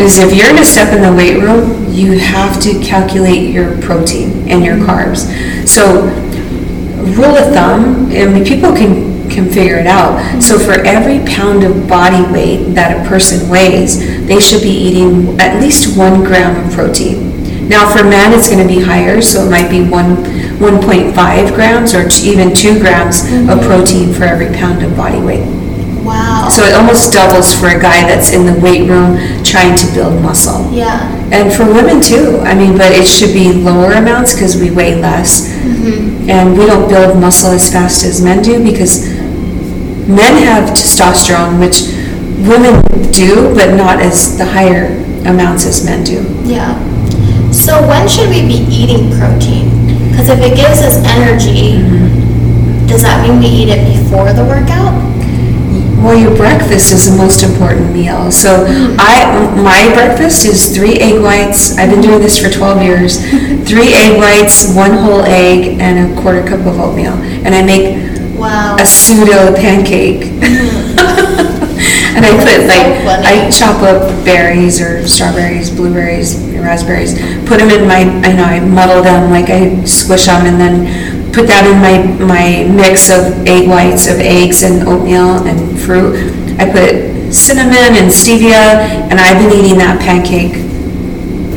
is 0.00 0.18
if 0.18 0.34
you're 0.34 0.48
going 0.48 0.62
to 0.62 0.64
step 0.64 0.94
in 0.94 1.02
the 1.02 1.14
weight 1.14 1.42
room, 1.42 1.92
you 1.92 2.18
have 2.18 2.62
to 2.62 2.80
calculate 2.80 3.50
your 3.50 3.76
protein 3.82 4.48
and 4.48 4.64
your 4.64 4.76
carbs. 4.76 5.26
So 5.66 6.02
rule 7.16 7.36
of 7.36 7.52
thumb, 7.52 8.06
I 8.12 8.26
mean, 8.26 8.44
people 8.44 8.72
can 8.72 9.11
can 9.32 9.48
figure 9.50 9.76
it 9.76 9.86
out. 9.86 10.42
So 10.42 10.58
for 10.58 10.72
every 10.72 11.24
pound 11.26 11.64
of 11.64 11.88
body 11.88 12.22
weight 12.32 12.74
that 12.74 13.04
a 13.04 13.08
person 13.08 13.48
weighs, 13.48 13.98
they 14.26 14.40
should 14.40 14.62
be 14.62 14.70
eating 14.70 15.40
at 15.40 15.60
least 15.60 15.96
one 15.96 16.22
gram 16.22 16.64
of 16.64 16.72
protein. 16.72 17.68
Now 17.68 17.90
for 17.90 18.04
men, 18.04 18.32
it's 18.38 18.50
going 18.50 18.66
to 18.66 18.72
be 18.72 18.82
higher, 18.82 19.22
so 19.22 19.46
it 19.46 19.50
might 19.50 19.70
be 19.70 19.82
one 19.88 20.16
1.5 20.62 21.54
grams 21.54 21.94
or 21.94 22.06
even 22.22 22.54
two 22.54 22.78
grams 22.78 23.22
of 23.22 23.28
mm-hmm. 23.28 23.66
protein 23.66 24.12
for 24.12 24.24
every 24.24 24.46
pound 24.54 24.84
of 24.84 24.96
body 24.96 25.18
weight. 25.18 25.44
Wow. 26.04 26.48
So 26.50 26.62
it 26.64 26.74
almost 26.74 27.12
doubles 27.12 27.54
for 27.54 27.68
a 27.68 27.80
guy 27.80 28.02
that's 28.02 28.32
in 28.32 28.46
the 28.46 28.58
weight 28.60 28.88
room 28.88 29.16
trying 29.44 29.76
to 29.76 29.86
build 29.94 30.20
muscle. 30.22 30.70
yeah. 30.72 31.10
And 31.32 31.52
for 31.52 31.64
women 31.64 32.00
too. 32.02 32.38
I 32.44 32.54
mean, 32.54 32.76
but 32.76 32.92
it 32.92 33.06
should 33.06 33.32
be 33.32 33.52
lower 33.52 33.92
amounts 33.92 34.34
because 34.34 34.60
we 34.60 34.70
weigh 34.70 35.00
less. 35.00 35.48
Mm-hmm. 35.48 36.28
And 36.28 36.58
we 36.58 36.66
don't 36.66 36.88
build 36.88 37.18
muscle 37.18 37.50
as 37.50 37.72
fast 37.72 38.04
as 38.04 38.22
men 38.22 38.42
do 38.42 38.62
because 38.62 39.11
men 40.08 40.42
have 40.42 40.70
testosterone, 40.70 41.60
which 41.60 41.88
women 42.46 42.82
do, 43.12 43.54
but 43.54 43.74
not 43.76 44.00
as 44.00 44.36
the 44.38 44.44
higher 44.44 44.86
amounts 45.26 45.66
as 45.66 45.84
men 45.84 46.04
do. 46.04 46.22
Yeah. 46.44 46.74
So, 47.52 47.86
when 47.86 48.08
should 48.08 48.30
we 48.30 48.42
be 48.42 48.66
eating 48.70 49.10
protein? 49.18 49.70
Because 50.10 50.28
if 50.28 50.40
it 50.40 50.56
gives 50.56 50.80
us 50.80 50.96
energy, 51.04 51.78
mm-hmm. 51.78 52.86
does 52.86 53.02
that 53.02 53.26
mean 53.26 53.38
we 53.40 53.46
eat 53.46 53.68
it 53.68 53.84
before 53.96 54.32
the 54.32 54.44
workout? 54.44 54.92
Well, 56.02 56.18
your 56.18 56.34
breakfast 56.36 56.92
is 56.92 57.08
the 57.08 57.16
most 57.16 57.44
important 57.44 57.92
meal. 57.92 58.32
So 58.32 58.66
mm-hmm. 58.66 58.96
I, 58.98 59.62
my 59.62 59.94
breakfast 59.94 60.44
is 60.44 60.74
three 60.74 60.98
egg 60.98 61.22
whites. 61.22 61.78
I've 61.78 61.90
been 61.90 62.00
doing 62.00 62.20
this 62.20 62.42
for 62.42 62.50
12 62.50 62.82
years. 62.82 63.20
Three 63.68 63.94
egg 63.94 64.18
whites, 64.18 64.74
one 64.74 64.90
whole 64.90 65.22
egg, 65.22 65.78
and 65.80 66.12
a 66.12 66.20
quarter 66.20 66.42
cup 66.42 66.66
of 66.66 66.80
oatmeal. 66.80 67.12
And 67.46 67.54
I 67.54 67.62
make 67.62 68.11
Wow. 68.42 68.76
a 68.76 68.84
pseudo 68.84 69.54
pancake. 69.54 70.24
Mm-hmm. 70.42 71.38
And 72.14 72.26
I 72.26 72.30
put 72.36 72.44
That's 72.44 72.68
so 72.68 73.06
like. 73.06 73.24
I 73.24 73.50
chop 73.50 73.82
up 73.82 74.24
berries 74.24 74.80
or 74.80 75.08
strawberries, 75.08 75.70
blueberries, 75.70 76.36
raspberries, 76.58 77.14
put 77.48 77.58
them 77.58 77.70
in 77.70 77.88
my, 77.88 78.00
I 78.00 78.32
know, 78.36 78.44
I 78.44 78.60
muddle 78.60 79.02
them, 79.02 79.30
like 79.30 79.48
I 79.48 79.82
squish 79.84 80.26
them 80.26 80.44
and 80.46 80.60
then 80.60 81.32
put 81.32 81.46
that 81.46 81.64
in 81.64 81.80
my, 81.80 82.26
my 82.26 82.70
mix 82.70 83.08
of 83.08 83.46
egg 83.46 83.66
whites 83.66 84.06
of 84.06 84.20
eggs 84.20 84.62
and 84.62 84.86
oatmeal 84.86 85.46
and 85.46 85.80
fruit. 85.80 86.14
I 86.60 86.70
put 86.70 87.32
cinnamon 87.32 87.96
and 87.96 88.12
stevia 88.12 88.84
and 89.08 89.18
I've 89.18 89.38
been 89.38 89.58
eating 89.58 89.78
that 89.78 89.98
pancake 89.98 90.52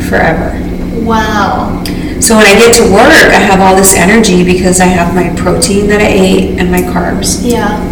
forever. 0.08 0.56
Wow. 1.04 1.84
So 2.22 2.36
when 2.38 2.46
I 2.46 2.56
get 2.58 2.74
to 2.76 2.84
work, 2.92 3.12
I 3.34 3.40
have 3.40 3.60
all 3.60 3.76
this 3.76 3.94
energy 3.96 4.44
because 4.44 4.80
I 4.80 4.86
have 4.86 5.14
my 5.14 5.30
protein 5.36 5.88
that 5.88 6.02
I 6.02 6.08
ate 6.08 6.58
and 6.60 6.72
my 6.72 6.82
carbs. 6.82 7.42
Yeah. 7.44 7.92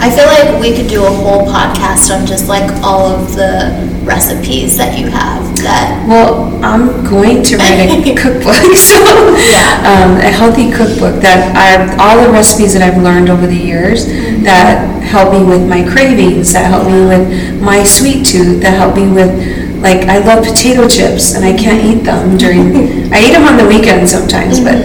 I 0.00 0.10
feel 0.10 0.26
like 0.26 0.60
we 0.60 0.74
could 0.76 0.88
do 0.88 1.04
a 1.04 1.10
whole 1.10 1.46
podcast 1.46 2.14
on 2.14 2.26
just 2.26 2.48
like 2.48 2.68
all 2.82 3.06
of 3.06 3.34
the 3.36 3.72
recipes 4.02 4.76
that 4.76 4.98
you 4.98 5.06
have 5.06 5.56
that 5.58 6.04
Well, 6.08 6.62
I'm 6.62 7.04
going 7.08 7.42
to 7.44 7.56
write 7.56 7.88
a 7.88 8.14
cookbook, 8.20 8.76
so 8.76 8.98
Yeah. 9.38 9.80
um, 9.86 10.16
a 10.18 10.28
healthy 10.30 10.70
cookbook 10.70 11.22
that 11.22 11.56
I 11.56 11.96
all 11.96 12.26
the 12.26 12.30
recipes 12.30 12.74
that 12.74 12.82
I've 12.82 13.02
learned 13.02 13.30
over 13.30 13.46
the 13.46 13.56
years 13.56 14.06
that 14.44 15.02
help 15.02 15.32
me 15.32 15.42
with 15.44 15.66
my 15.68 15.88
cravings, 15.88 16.52
that 16.52 16.66
help 16.66 16.86
me 16.86 17.06
with 17.06 17.62
my 17.62 17.82
sweet 17.84 18.26
tooth, 18.26 18.60
that 18.62 18.76
help 18.76 18.96
me 18.96 19.08
with 19.10 19.63
like 19.80 20.08
I 20.08 20.18
love 20.18 20.44
potato 20.44 20.88
chips 20.88 21.34
and 21.34 21.44
I 21.44 21.52
can't 21.56 21.82
eat 21.84 22.04
them 22.04 22.36
during 22.36 23.12
I 23.12 23.20
eat 23.24 23.32
them 23.32 23.44
on 23.44 23.56
the 23.56 23.66
weekend 23.66 24.08
sometimes, 24.08 24.60
but 24.60 24.76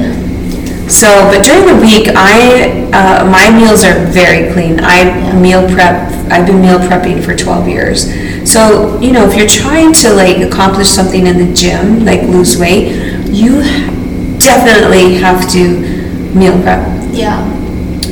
so 0.90 1.08
but 1.32 1.44
during 1.46 1.66
the 1.68 1.76
week 1.82 2.10
I 2.16 2.90
uh, 2.92 3.26
my 3.30 3.50
meals 3.58 3.84
are 3.84 4.00
very 4.08 4.52
clean. 4.54 4.80
I 4.80 5.02
Yeah. 5.02 5.40
meal 5.40 5.68
prep. 5.70 6.12
I've 6.32 6.46
been 6.46 6.62
meal 6.62 6.78
prepping 6.80 7.24
for 7.24 7.36
12 7.36 7.68
years. 7.68 8.06
So, 8.52 9.00
you 9.00 9.12
know, 9.12 9.26
if 9.28 9.36
you're 9.36 9.48
trying 9.48 9.94
to 9.94 10.14
like 10.14 10.38
accomplish 10.38 10.88
something 10.90 11.26
in 11.26 11.38
the 11.38 11.54
gym, 11.54 12.06
like 12.06 12.22
lose 12.24 12.58
weight, 12.58 12.94
you 13.32 13.62
definitely 14.40 15.16
have 15.16 15.50
to 15.52 15.80
meal 16.36 16.60
prep. 16.62 16.86
yeah. 17.12 17.40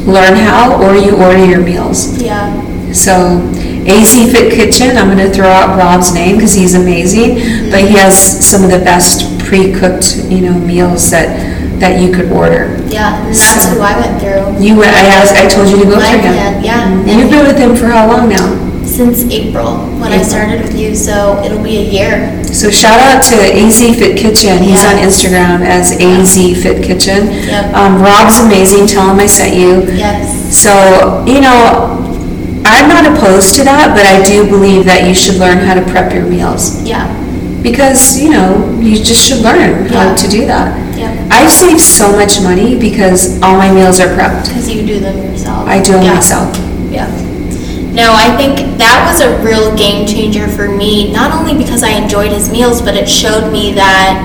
Learn 0.06 0.36
how 0.36 0.82
or 0.82 0.96
you 0.96 1.16
order 1.18 1.44
your 1.46 1.60
meals. 1.62 2.22
Yeah. 2.22 2.50
So, 2.94 3.42
AZ 3.88 4.14
Fit 4.32 4.52
Kitchen, 4.54 4.98
I'm 4.98 5.08
going 5.16 5.18
to 5.26 5.34
throw 5.34 5.48
out 5.48 5.78
Rob's 5.78 6.14
name 6.14 6.36
because 6.36 6.54
he's 6.54 6.76
amazing, 6.76 7.36
but 7.72 7.82
he 7.82 7.96
has 7.98 8.16
some 8.46 8.64
of 8.64 8.70
the 8.70 8.80
best 8.80 9.24
pre-cooked, 9.40 10.18
you 10.30 10.42
know, 10.42 10.54
meals 10.60 11.10
that 11.12 11.56
that 11.80 12.02
you 12.02 12.12
could 12.12 12.32
order. 12.32 12.76
Yeah. 12.90 13.22
And 13.22 13.28
that's 13.36 13.64
So- 13.66 13.70
who 13.76 13.82
I 13.82 14.00
went 14.00 14.20
through 14.20 14.58
You 14.66 14.76
went, 14.78 14.96
I 14.96 15.06
asked, 15.14 15.36
I 15.36 15.46
told 15.46 15.70
you 15.70 15.78
to 15.78 15.86
go 15.86 15.96
My 15.98 16.10
through 16.10 16.20
him. 16.22 16.34
plan, 16.34 16.64
yeah. 16.64 16.88
Mhm. 16.88 17.20
You've 17.20 17.30
been 17.30 17.46
with 17.46 17.58
him 17.60 17.76
for 17.76 17.86
how 17.88 18.08
long 18.08 18.30
now? 18.30 18.50
since 18.84 19.26
April 19.30 19.76
when 20.00 20.12
I 20.14 20.22
started 20.24 20.64
with 20.64 20.74
you, 20.74 20.96
so 20.96 21.40
it'll 21.46 21.60
be 21.62 21.78
a 21.78 21.82
year. 21.84 22.32
So 22.52 22.72
shout 22.72 23.00
out 23.02 23.22
to 23.24 23.36
AZ 23.36 23.78
Fit 23.94 24.16
Kitchen. 24.18 24.58
He's 24.60 24.82
Yeah. 24.82 24.90
on 24.92 24.96
Instagram 24.98 25.62
as 25.62 25.92
AZ 26.00 26.54
Fit 26.56 26.82
Kitchen. 26.82 27.30
Yep. 27.48 27.76
Um, 27.76 28.02
Rob's 28.02 28.40
amazing. 28.40 28.88
Tell 28.88 29.10
him 29.12 29.20
I 29.20 29.28
sent 29.28 29.54
you. 29.56 29.86
Yes. 29.94 30.30
So, 30.50 31.22
you 31.28 31.42
know, 31.42 32.07
I'm 32.68 32.90
not 32.90 33.06
opposed 33.08 33.56
to 33.56 33.64
that, 33.64 33.96
but 33.96 34.06
I 34.06 34.24
do 34.24 34.48
believe 34.50 34.86
that 34.86 35.08
you 35.08 35.16
should 35.16 35.36
learn 35.36 35.60
how 35.60 35.74
to 35.74 35.82
prep 35.92 36.14
your 36.14 36.26
meals. 36.26 36.82
Yeah. 36.84 37.08
Because, 37.64 38.20
you 38.20 38.30
know, 38.30 38.78
you 38.80 38.96
just 39.04 39.28
should 39.28 39.42
learn 39.42 39.88
how 39.88 40.16
to 40.16 40.28
do 40.28 40.46
that. 40.46 40.76
Yeah. 40.98 41.28
I've 41.32 41.52
saved 41.52 41.82
so 41.82 42.12
much 42.12 42.42
money 42.42 42.78
because 42.80 43.42
all 43.42 43.58
my 43.58 43.72
meals 43.74 44.00
are 44.00 44.08
prepped. 44.08 44.48
Because 44.48 44.70
you 44.70 44.86
do 44.86 45.00
them 45.00 45.18
yourself. 45.18 45.68
I 45.68 45.82
do 45.82 45.94
them 45.94 46.04
Yeah. 46.04 46.14
myself. 46.16 46.58
Yeah. 46.92 47.08
No, 47.94 48.14
I 48.14 48.36
think 48.38 48.78
that 48.78 49.10
was 49.10 49.22
a 49.22 49.38
real 49.44 49.76
game 49.76 50.06
changer 50.06 50.48
for 50.48 50.68
me, 50.68 51.12
not 51.12 51.32
only 51.34 51.56
because 51.56 51.84
I 51.84 51.90
enjoyed 51.92 52.32
his 52.32 52.50
meals, 52.50 52.82
but 52.82 52.96
it 52.96 53.10
showed 53.10 53.52
me 53.52 53.74
that 53.74 54.22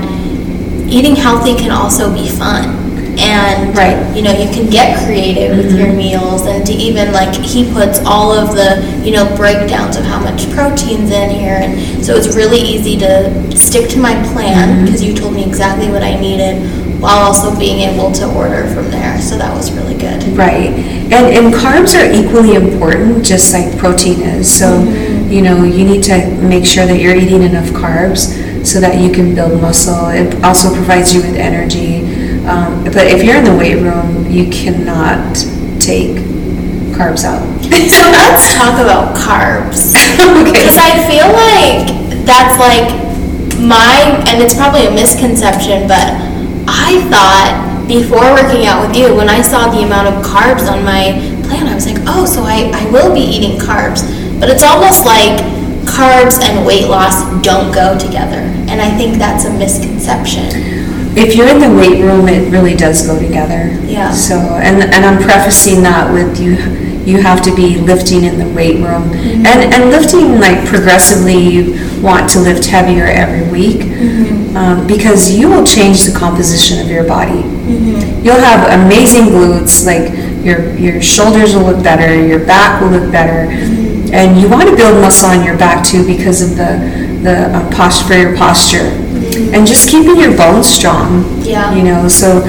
eating 0.89 1.17
healthy 1.17 1.55
can 1.55 1.71
also 1.71 2.13
be 2.13 2.29
fun. 2.29 2.82
And 3.19 3.77
Right. 3.77 3.97
Mm-hmm. 3.97 4.17
you 4.17 4.23
know, 4.23 4.33
you 4.33 4.49
can 4.53 4.69
get 4.71 5.05
creative 5.05 5.57
with 5.57 5.77
your 5.77 5.93
meals 5.93 6.47
and 6.47 6.65
to 6.67 6.73
even 6.73 7.13
like 7.13 7.35
he 7.35 7.71
puts 7.73 7.99
all 8.05 8.33
of 8.33 8.55
the, 8.55 8.81
you 9.05 9.13
know, 9.13 9.25
breakdowns 9.37 9.97
of 9.97 10.05
how 10.05 10.21
much 10.21 10.51
protein's 10.51 11.11
in 11.11 11.31
here 11.31 11.59
and 11.61 12.05
so 12.05 12.15
it's 12.17 12.35
really 12.35 12.59
easy 12.61 12.97
to 12.99 13.57
stick 13.57 13.89
to 13.91 13.99
my 13.99 14.15
plan 14.33 14.53
Mm-hmm. 14.69 14.85
because 14.87 15.03
you 15.03 15.15
told 15.15 15.35
me 15.35 15.45
exactly 15.45 15.89
what 15.91 16.03
I 16.03 16.19
needed 16.21 16.57
while 17.01 17.19
also 17.27 17.59
being 17.59 17.81
able 17.81 18.13
to 18.13 18.33
order 18.33 18.67
from 18.75 18.91
there. 18.91 19.21
So 19.21 19.37
that 19.37 19.53
was 19.57 19.73
really 19.73 19.95
good. 19.95 20.23
Right. 20.37 20.71
And, 21.11 21.13
and 21.47 21.53
carbs 21.55 21.95
are 21.99 22.07
equally 22.13 22.55
important, 22.55 23.25
just 23.25 23.53
like 23.53 23.77
protein 23.77 24.21
is. 24.21 24.53
So, 24.53 24.83
you 25.29 25.43
know, 25.43 25.65
you 25.65 25.85
need 25.85 26.05
to 26.05 26.31
make 26.43 26.65
sure 26.65 26.87
that 26.87 27.01
you're 27.01 27.17
eating 27.17 27.43
enough 27.43 27.67
carbs 27.71 28.31
so 28.65 28.79
that 28.81 29.01
you 29.01 29.11
can 29.13 29.35
build 29.35 29.61
muscle. 29.61 30.09
It 30.11 30.43
also 30.45 30.73
provides 30.73 31.13
you 31.13 31.23
with 31.23 31.35
energy. 31.35 32.02
Um, 32.47 32.85
but 32.85 33.07
if 33.07 33.23
you're 33.23 33.37
in 33.37 33.45
the 33.45 33.55
weight 33.55 33.77
room, 33.77 34.27
you 34.31 34.51
cannot 34.51 35.37
take 35.79 36.19
carbs 36.91 37.25
out. 37.25 37.43
So 37.63 37.71
let's 38.11 38.55
talk 38.55 38.79
about 38.81 39.17
carbs. 39.17 39.95
Okay. 40.23 40.53
Because 40.53 40.79
I 40.79 41.03
feel 41.11 41.27
like 41.35 42.25
that's 42.25 42.59
like 42.59 42.95
my, 43.59 44.23
and 44.31 44.43
it's 44.43 44.55
probably 44.55 44.87
a 44.87 44.91
misconception, 44.91 45.89
but 45.89 46.15
I 46.69 47.03
thought 47.11 47.85
before 47.89 48.23
working 48.33 48.67
out 48.67 48.87
with 48.87 48.97
you, 48.97 49.15
when 49.15 49.29
I 49.29 49.43
saw 49.43 49.71
the 49.71 49.83
amount 49.83 50.09
of 50.09 50.23
carbs 50.25 50.71
on 50.71 50.85
my 50.85 51.19
plan, 51.49 51.67
I 51.67 51.75
was 51.75 51.87
like, 51.87 51.99
oh, 52.07 52.25
so 52.25 52.43
I, 52.43 52.71
I 52.73 52.91
will 52.91 53.13
be 53.13 53.21
eating 53.21 53.59
carbs. 53.59 54.07
But 54.39 54.49
it's 54.49 54.63
almost 54.63 55.05
like 55.05 55.41
carbs 55.87 56.41
and 56.41 56.67
weight 56.67 56.89
loss 56.89 57.23
don't 57.43 57.73
go 57.73 57.99
together. 57.99 58.39
And 58.71 58.81
I 58.81 58.97
think 58.97 59.19
that's 59.19 59.45
a 59.45 59.53
misconception. 59.59 60.82
If 61.15 61.37
you're 61.37 61.49
in 61.49 61.61
the 61.61 61.75
weight 61.77 62.03
room, 62.03 62.29
it 62.29 62.51
really 62.51 62.75
does 62.75 63.07
go 63.07 63.19
together. 63.19 63.69
Yeah. 63.85 64.13
So, 64.13 64.37
and, 64.37 64.83
and 64.83 65.05
I'm 65.05 65.23
prefacing 65.23 65.83
that 65.83 66.13
with 66.13 66.41
you, 66.41 66.57
you 67.05 67.21
have 67.21 67.43
to 67.43 67.55
be 67.55 67.79
lifting 67.79 68.25
in 68.25 68.39
the 68.39 68.49
weight 68.55 68.77
room. 68.77 69.11
Mm-hmm. 69.11 69.47
And, 69.47 69.75
and 69.75 69.91
lifting 69.91 70.41
like 70.41 70.67
progressively, 70.67 71.37
you 71.37 72.03
want 72.03 72.31
to 72.31 72.41
lift 72.41 72.65
heavier 72.67 73.07
every 73.07 73.51
week. 73.51 73.81
Mm-hmm. 73.81 74.57
Um, 74.57 74.87
because 74.87 75.35
you 75.35 75.49
will 75.49 75.65
change 75.65 76.05
the 76.05 76.17
composition 76.17 76.79
of 76.81 76.89
your 76.89 77.05
body. 77.07 77.41
Mm-hmm. 77.41 78.25
You'll 78.25 78.37
have 78.37 78.85
amazing 78.85 79.33
glutes, 79.33 79.87
like 79.87 80.13
your, 80.45 80.75
your 80.77 81.01
shoulders 81.01 81.55
will 81.55 81.65
look 81.65 81.83
better, 81.83 82.15
your 82.15 82.45
back 82.45 82.83
will 82.83 82.91
look 82.91 83.11
better. 83.11 83.51
Mm-hmm. 83.51 84.13
And 84.13 84.39
you 84.39 84.51
want 84.51 84.69
to 84.69 84.77
build 84.77 85.01
muscle 85.01 85.31
on 85.31 85.43
your 85.43 85.57
back 85.57 85.87
too 85.87 86.07
because 86.07 86.43
of 86.43 86.51
the, 86.51 87.23
the 87.23 87.49
uh, 87.49 87.71
posture, 87.71 88.07
for 88.07 88.15
your 88.15 88.37
posture. 88.37 88.91
And 89.37 89.67
just 89.67 89.89
keeping 89.89 90.17
your 90.17 90.37
bones 90.37 90.69
strong. 90.69 91.25
Mm-hmm. 91.25 91.43
Yeah. 91.43 91.75
You 91.75 91.83
know, 91.85 92.09
so 92.09 92.43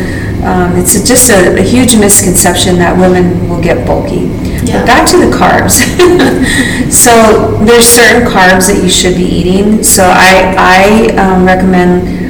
um, 0.43 0.75
it's 0.75 0.95
a- 0.95 1.03
just 1.05 1.29
a, 1.29 1.57
a 1.59 1.61
huge 1.61 1.95
misconception 1.95 2.77
that 2.79 2.97
women 2.97 3.47
will 3.49 3.61
get 3.61 3.87
bulky. 3.87 4.27
Yeah. 4.65 4.79
But 4.79 4.85
back 4.85 5.09
to 5.11 5.17
the 5.17 5.31
carbs. 5.31 5.79
so 6.91 7.57
there's 7.65 7.85
certain 7.87 8.27
carbs 8.27 8.67
that 8.67 8.81
you 8.83 8.89
should 8.89 9.15
be 9.15 9.23
eating. 9.23 9.83
So 9.83 10.03
I, 10.03 10.55
I 10.57 11.15
um, 11.15 11.45
recommend 11.45 12.23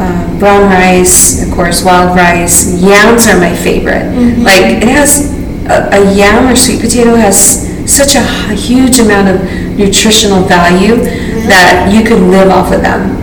uh, 0.00 0.38
brown 0.38 0.70
rice, 0.70 1.46
of 1.46 1.52
course, 1.54 1.84
wild 1.84 2.16
rice. 2.16 2.80
Yams 2.82 3.26
are 3.28 3.38
my 3.38 3.54
favorite. 3.54 4.04
Like 4.38 4.80
it 4.82 4.88
has 4.88 5.32
a, 5.66 6.00
a 6.00 6.14
yam 6.14 6.50
or 6.50 6.56
sweet 6.56 6.80
potato 6.80 7.14
has 7.14 7.68
such 7.90 8.14
a 8.14 8.22
huge 8.54 8.98
amount 8.98 9.28
of 9.28 9.42
nutritional 9.76 10.42
value 10.44 10.96
that 11.48 11.90
you 11.92 12.04
could 12.04 12.20
live 12.20 12.48
off 12.50 12.72
of 12.72 12.82
them 12.82 13.19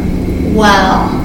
Wow. 0.53 1.23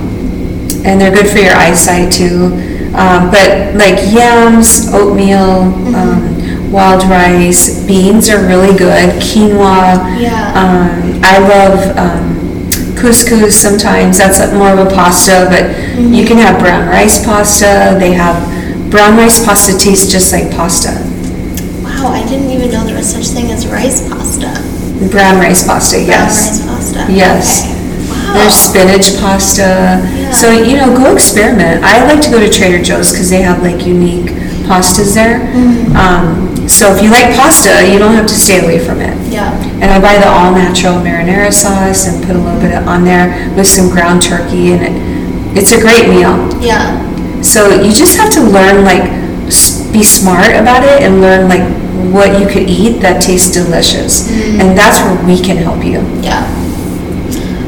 and 0.84 1.00
they're 1.00 1.14
good 1.14 1.28
for 1.30 1.38
your 1.38 1.54
eyesight 1.54 2.12
too. 2.12 2.46
Um, 2.94 3.30
but 3.30 3.74
like 3.74 3.98
yams, 4.12 4.92
oatmeal, 4.92 5.72
um, 5.96 6.70
wild 6.72 7.04
rice, 7.08 7.86
beans 7.86 8.28
are 8.28 8.44
really 8.46 8.76
good. 8.76 9.08
Quinoa. 9.22 10.20
Yeah. 10.20 10.52
Um, 10.58 11.20
I 11.24 11.38
love 11.38 11.96
um, 11.96 12.68
couscous 12.96 13.52
sometimes. 13.52 14.18
That's 14.18 14.38
more 14.52 14.70
of 14.70 14.78
a 14.86 14.90
pasta, 14.94 15.46
but 15.48 15.70
you 15.98 16.26
can 16.26 16.36
have 16.38 16.58
brown 16.60 16.88
rice 16.88 17.24
pasta. 17.24 17.96
They 17.98 18.12
have 18.12 18.36
brown 18.90 19.16
rice 19.16 19.42
pasta 19.44 19.78
tastes 19.78 20.10
just 20.12 20.32
like 20.32 20.50
pasta. 20.50 20.90
Wow, 21.82 22.08
I 22.12 22.26
didn't 22.28 22.50
even 22.50 22.70
know 22.72 22.84
there 22.84 22.96
was 22.96 23.10
such 23.10 23.26
thing 23.28 23.50
as 23.52 23.66
rice 23.66 24.06
pasta. 24.08 24.52
Brown 25.10 25.38
rice 25.38 25.66
pasta, 25.66 25.96
Brown 25.96 26.08
yes. 26.08 26.60
rice 26.60 26.66
pasta. 26.66 27.12
Yes. 27.12 27.64
Okay. 27.64 27.81
There's 28.32 28.54
spinach 28.54 29.20
pasta. 29.20 30.00
So, 30.32 30.50
you 30.50 30.76
know, 30.76 30.96
go 30.96 31.12
experiment. 31.12 31.84
I 31.84 32.04
like 32.06 32.22
to 32.22 32.30
go 32.30 32.40
to 32.40 32.48
Trader 32.50 32.82
Joe's 32.82 33.12
because 33.12 33.30
they 33.30 33.42
have 33.42 33.62
like 33.62 33.86
unique 33.86 34.30
pastas 34.64 35.14
there. 35.14 35.42
Um, 35.96 36.48
so 36.68 36.94
if 36.94 37.02
you 37.02 37.10
like 37.10 37.34
pasta, 37.36 37.86
you 37.90 37.98
don't 37.98 38.14
have 38.14 38.26
to 38.26 38.34
stay 38.34 38.62
away 38.62 38.78
from 38.78 39.00
it. 39.00 39.12
Yeah. 39.30 39.52
And 39.82 39.90
I 39.90 40.00
buy 40.00 40.16
the 40.18 40.28
all 40.28 40.52
natural 40.52 40.94
marinara 40.94 41.52
sauce 41.52 42.06
and 42.06 42.24
put 42.24 42.36
a 42.36 42.38
little 42.38 42.60
bit 42.60 42.74
on 42.74 43.04
there 43.04 43.52
with 43.56 43.66
some 43.66 43.90
ground 43.90 44.22
turkey 44.22 44.72
and 44.72 44.82
it, 44.82 45.58
it's 45.58 45.72
a 45.72 45.80
great 45.80 46.08
meal. 46.08 46.38
Yeah. 46.62 47.42
So 47.42 47.82
you 47.82 47.92
just 47.92 48.16
have 48.18 48.32
to 48.34 48.40
learn 48.40 48.84
like 48.84 49.10
be 49.92 50.02
smart 50.02 50.54
about 50.56 50.84
it 50.84 51.02
and 51.02 51.20
learn 51.20 51.48
like 51.48 51.62
what 52.14 52.40
you 52.40 52.46
could 52.46 52.68
eat 52.70 53.00
that 53.00 53.20
tastes 53.20 53.52
delicious. 53.52 54.30
And 54.30 54.78
that's 54.78 55.00
where 55.02 55.18
we 55.26 55.38
can 55.42 55.56
help 55.56 55.84
you. 55.84 56.00
Yeah. 56.22 56.61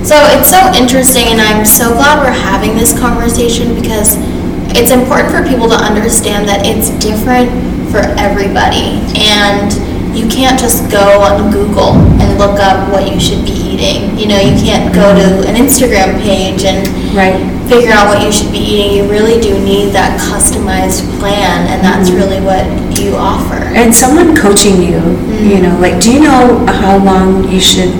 So 0.04 0.20
it's 0.36 0.50
so 0.50 0.60
interesting, 0.76 1.32
and 1.32 1.40
I'm 1.40 1.64
so 1.64 1.88
glad 1.96 2.20
we're 2.20 2.30
having 2.30 2.76
this 2.76 2.92
conversation 2.92 3.74
because 3.74 4.20
it's 4.76 4.92
important 4.92 5.32
for 5.32 5.40
people 5.48 5.68
to 5.70 5.76
understand 5.80 6.46
that 6.46 6.66
it's 6.66 6.92
different 7.00 7.48
for 7.88 8.04
everybody. 8.20 9.00
And 9.16 9.72
you 10.14 10.28
can't 10.28 10.60
just 10.60 10.90
go 10.92 11.24
on 11.24 11.50
Google 11.50 11.96
and 12.20 12.38
look 12.38 12.60
up 12.60 12.92
what 12.92 13.10
you 13.10 13.18
should 13.18 13.44
be 13.44 13.56
eating. 13.56 14.12
You 14.18 14.28
know, 14.28 14.38
you 14.38 14.54
can't 14.60 14.94
go 14.94 15.16
to 15.16 15.24
mm-hmm. 15.40 15.48
an 15.48 15.56
Instagram 15.56 16.20
page 16.20 16.64
and 16.68 16.84
Right. 17.16 17.40
figure 17.68 17.92
out 17.92 18.06
what 18.06 18.20
you 18.20 18.30
should 18.30 18.52
be 18.52 18.58
eating. 18.58 18.92
You 18.92 19.08
really 19.10 19.40
do 19.40 19.56
need 19.64 19.92
that 19.96 20.20
customized 20.20 21.02
plan, 21.18 21.66
and 21.72 21.82
that's 21.82 22.10
mm-hmm. 22.10 22.20
really 22.20 22.40
what 22.44 22.66
you 22.98 23.16
offer. 23.16 23.56
And 23.72 23.94
someone 23.94 24.36
coaching 24.36 24.82
you, 24.82 25.00
you 25.00 25.00
mm-hmm. 25.00 25.62
know, 25.62 25.78
like, 25.80 26.00
do 26.00 26.12
you 26.12 26.20
know 26.20 26.66
how 26.66 26.98
long 27.02 27.48
you 27.48 27.58
should, 27.58 27.90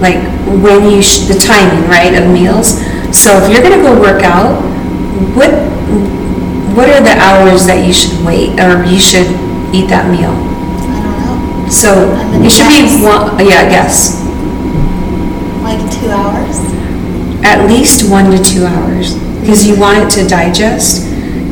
like, 0.00 0.18
when 0.62 0.90
you 0.90 1.02
should, 1.02 1.28
the 1.34 1.38
timing, 1.38 1.88
right, 1.88 2.14
of 2.14 2.30
meals? 2.30 2.80
So 3.16 3.38
if 3.42 3.50
you're 3.50 3.62
gonna 3.62 3.82
go 3.82 3.98
work 4.00 4.22
out, 4.22 4.60
what, 5.34 5.50
what 6.74 6.88
are 6.90 7.00
the 7.02 7.14
hours 7.18 7.66
that 7.66 7.86
you 7.86 7.92
should 7.92 8.18
wait, 8.26 8.58
or 8.58 8.84
you 8.84 8.98
should 8.98 9.26
eat 9.74 9.86
that 9.88 10.10
meal? 10.10 10.34
I 10.34 10.98
don't 11.02 11.64
know, 11.64 11.70
So 11.70 12.10
it 12.42 12.50
should 12.50 12.68
be 12.68 12.90
guess. 12.90 13.02
one, 13.02 13.38
yeah, 13.46 13.62
I 13.62 13.68
guess, 13.70 14.20
like 15.62 15.80
two 15.90 16.10
hours. 16.10 16.58
at 17.44 17.66
least 17.68 18.10
one 18.10 18.30
to 18.30 18.38
two 18.42 18.64
hours, 18.66 19.14
because 19.40 19.64
you 19.66 19.78
want 19.78 19.98
it 19.98 20.10
to 20.20 20.26
digest, 20.28 21.04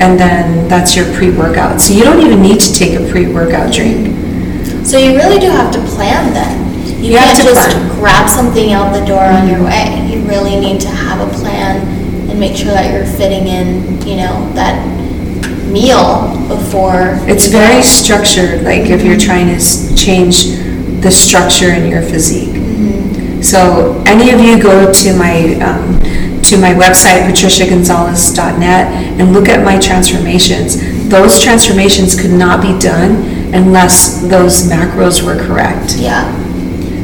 and 0.03 0.19
then 0.19 0.67
that's 0.69 0.97
your 0.97 1.07
pre-workout. 1.15 1.81
So 1.81 1.95
you 1.95 2.03
don't 2.03 2.21
even 2.21 2.43
need 2.43 2.59
to 2.61 2.73
take 2.75 2.99
a 2.99 3.09
pre-workout 3.11 3.73
drink. 3.73 4.11
So 4.85 4.99
you 4.99 5.15
really 5.15 5.39
do 5.39 5.49
have 5.49 5.73
to 5.75 5.79
plan 5.95 6.33
then. 6.35 6.62
You 7.03 7.11
You 7.13 7.17
have 7.19 7.35
can't 7.35 7.39
to 7.39 7.45
just 7.45 7.71
plan. 7.71 7.99
grab 7.99 8.31
something 8.31 8.73
out 8.73 8.93
the 8.99 9.05
door 9.05 9.25
on 9.25 9.49
your 9.49 9.63
way. 9.65 10.09
You 10.11 10.21
really 10.23 10.59
need 10.61 10.81
to 10.83 10.89
have 10.89 11.21
a 11.21 11.31
plan 11.39 11.87
and 12.31 12.39
make 12.39 12.57
sure 12.57 12.71
that 12.73 12.93
you're 12.93 13.05
fitting 13.05 13.47
in, 13.49 14.01
you 14.07 14.17
know, 14.17 14.51
that 14.55 14.77
meal 15.67 16.39
before. 16.49 17.19
It's 17.29 17.47
very 17.49 17.83
structured, 17.83 18.63
like 18.63 18.83
if 18.91 19.03
you're 19.05 19.19
trying 19.19 19.49
to 19.49 19.97
change 19.97 20.45
the 21.03 21.11
structure 21.11 21.71
in 21.73 21.89
your 21.91 22.03
physique. 22.03 22.55
So 23.43 24.01
any 24.07 24.31
of 24.31 24.39
you 24.41 24.63
go 24.63 24.93
to 24.93 25.17
my, 25.17 25.55
um, 25.61 25.99
to 26.45 26.57
my 26.59 26.73
website, 26.75 27.27
patriciagonzalez.net, 27.29 29.19
and 29.21 29.33
look 29.33 29.49
at 29.49 29.65
my 29.65 29.79
transformations. 29.81 30.77
Those 31.09 31.41
transformations 31.43 32.15
could 32.21 32.31
not 32.31 32.63
be 32.63 32.79
done 32.79 33.25
unless 33.53 34.21
those 34.29 34.63
macros 34.69 35.23
were 35.25 35.37
correct. 35.45 35.97
Yeah, 35.99 36.31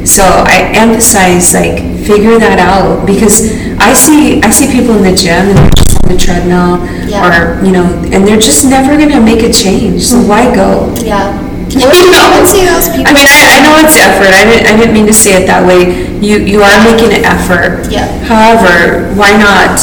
So 0.09 0.23
I 0.25 0.73
emphasize 0.73 1.53
like 1.53 1.77
figure 2.01 2.39
that 2.41 2.57
out 2.57 3.05
because 3.05 3.53
I 3.77 3.93
see 3.93 4.41
I 4.41 4.49
see 4.49 4.65
people 4.73 4.97
in 4.97 5.03
the 5.05 5.13
gym 5.15 5.53
and 5.53 5.57
they're 5.57 5.77
just 5.77 5.93
on 6.01 6.09
the 6.09 6.17
treadmill 6.17 6.81
Yeah. 7.05 7.21
or 7.29 7.63
you 7.63 7.71
know 7.71 7.85
and 8.09 8.25
they're 8.25 8.41
just 8.41 8.65
never 8.65 8.97
gonna 8.97 9.21
make 9.21 9.43
a 9.45 9.53
change. 9.53 10.01
So 10.09 10.17
why 10.25 10.49
go? 10.53 10.89
yeah. 10.97 11.45
You 11.69 11.85
know? 11.85 12.19
don't 12.41 12.65
those 12.65 12.89
people. 12.89 13.05
I 13.05 13.13
mean, 13.13 13.27
I, 13.29 13.37
I 13.53 13.57
know 13.61 13.77
it's 13.85 13.97
effort. 13.97 14.33
I 14.33 14.43
didn't, 14.45 14.65
I 14.65 14.77
didn't 14.77 14.93
mean 14.93 15.05
to 15.05 15.13
say 15.13 15.41
it 15.41 15.45
that 15.45 15.65
way. 15.65 16.09
You, 16.19 16.39
you 16.39 16.61
are 16.61 16.77
making 16.83 17.13
an 17.13 17.23
effort. 17.25 17.85
Yeah. 17.91 18.07
However, 18.25 19.13
why 19.15 19.37
not, 19.37 19.79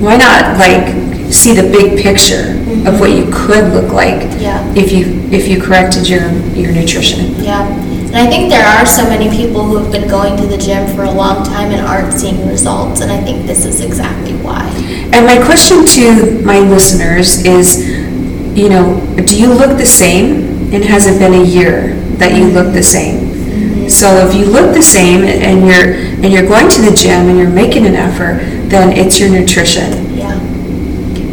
why 0.00 0.16
not 0.16 0.56
like 0.58 0.94
see 1.32 1.52
the 1.54 1.62
big 1.66 2.00
picture 2.00 2.54
of 2.88 3.00
what 3.00 3.10
you 3.10 3.26
could 3.32 3.72
look 3.74 3.92
like? 3.92 4.22
Mm-hmm. 4.22 4.40
Yeah. 4.40 4.74
If 4.76 4.92
you, 4.92 5.28
if 5.32 5.48
you 5.48 5.60
corrected 5.60 6.08
your, 6.08 6.30
your 6.54 6.72
nutrition. 6.72 7.34
Yeah, 7.42 7.66
and 8.10 8.16
I 8.16 8.26
think 8.26 8.50
there 8.50 8.66
are 8.66 8.84
so 8.84 9.04
many 9.04 9.30
people 9.30 9.62
who 9.62 9.76
have 9.76 9.92
been 9.92 10.08
going 10.08 10.36
to 10.38 10.46
the 10.46 10.58
gym 10.58 10.84
for 10.96 11.04
a 11.04 11.10
long 11.10 11.44
time 11.44 11.70
and 11.70 11.80
aren't 11.86 12.12
seeing 12.12 12.48
results, 12.48 13.00
and 13.02 13.12
I 13.12 13.22
think 13.22 13.46
this 13.46 13.64
is 13.64 13.80
exactly 13.80 14.32
why. 14.38 14.66
And 15.12 15.26
my 15.26 15.40
question 15.44 15.86
to 15.86 16.42
my 16.44 16.58
listeners 16.58 17.44
is, 17.44 17.88
you 18.56 18.68
know, 18.68 19.00
do 19.26 19.40
you 19.40 19.54
look 19.54 19.78
the 19.78 19.86
same? 19.86 20.72
And 20.74 20.84
has 20.84 21.06
it 21.06 21.20
been 21.20 21.34
a 21.34 21.44
year 21.44 21.94
that 22.18 22.36
you 22.36 22.46
look 22.46 22.72
the 22.72 22.82
same? 22.82 23.28
Mm-hmm. 23.28 23.88
So 23.88 24.26
if 24.26 24.34
you 24.34 24.46
look 24.46 24.74
the 24.74 24.82
same 24.82 25.22
and 25.22 25.66
you're, 25.66 25.94
and 26.24 26.32
you're 26.32 26.48
going 26.48 26.68
to 26.68 26.82
the 26.82 26.94
gym 26.94 27.28
and 27.28 27.38
you're 27.38 27.48
making 27.48 27.86
an 27.86 27.94
effort, 27.94 28.38
then 28.70 28.96
it's 28.96 29.20
your 29.20 29.30
nutrition. 29.30 30.16
Yeah, 30.16 30.34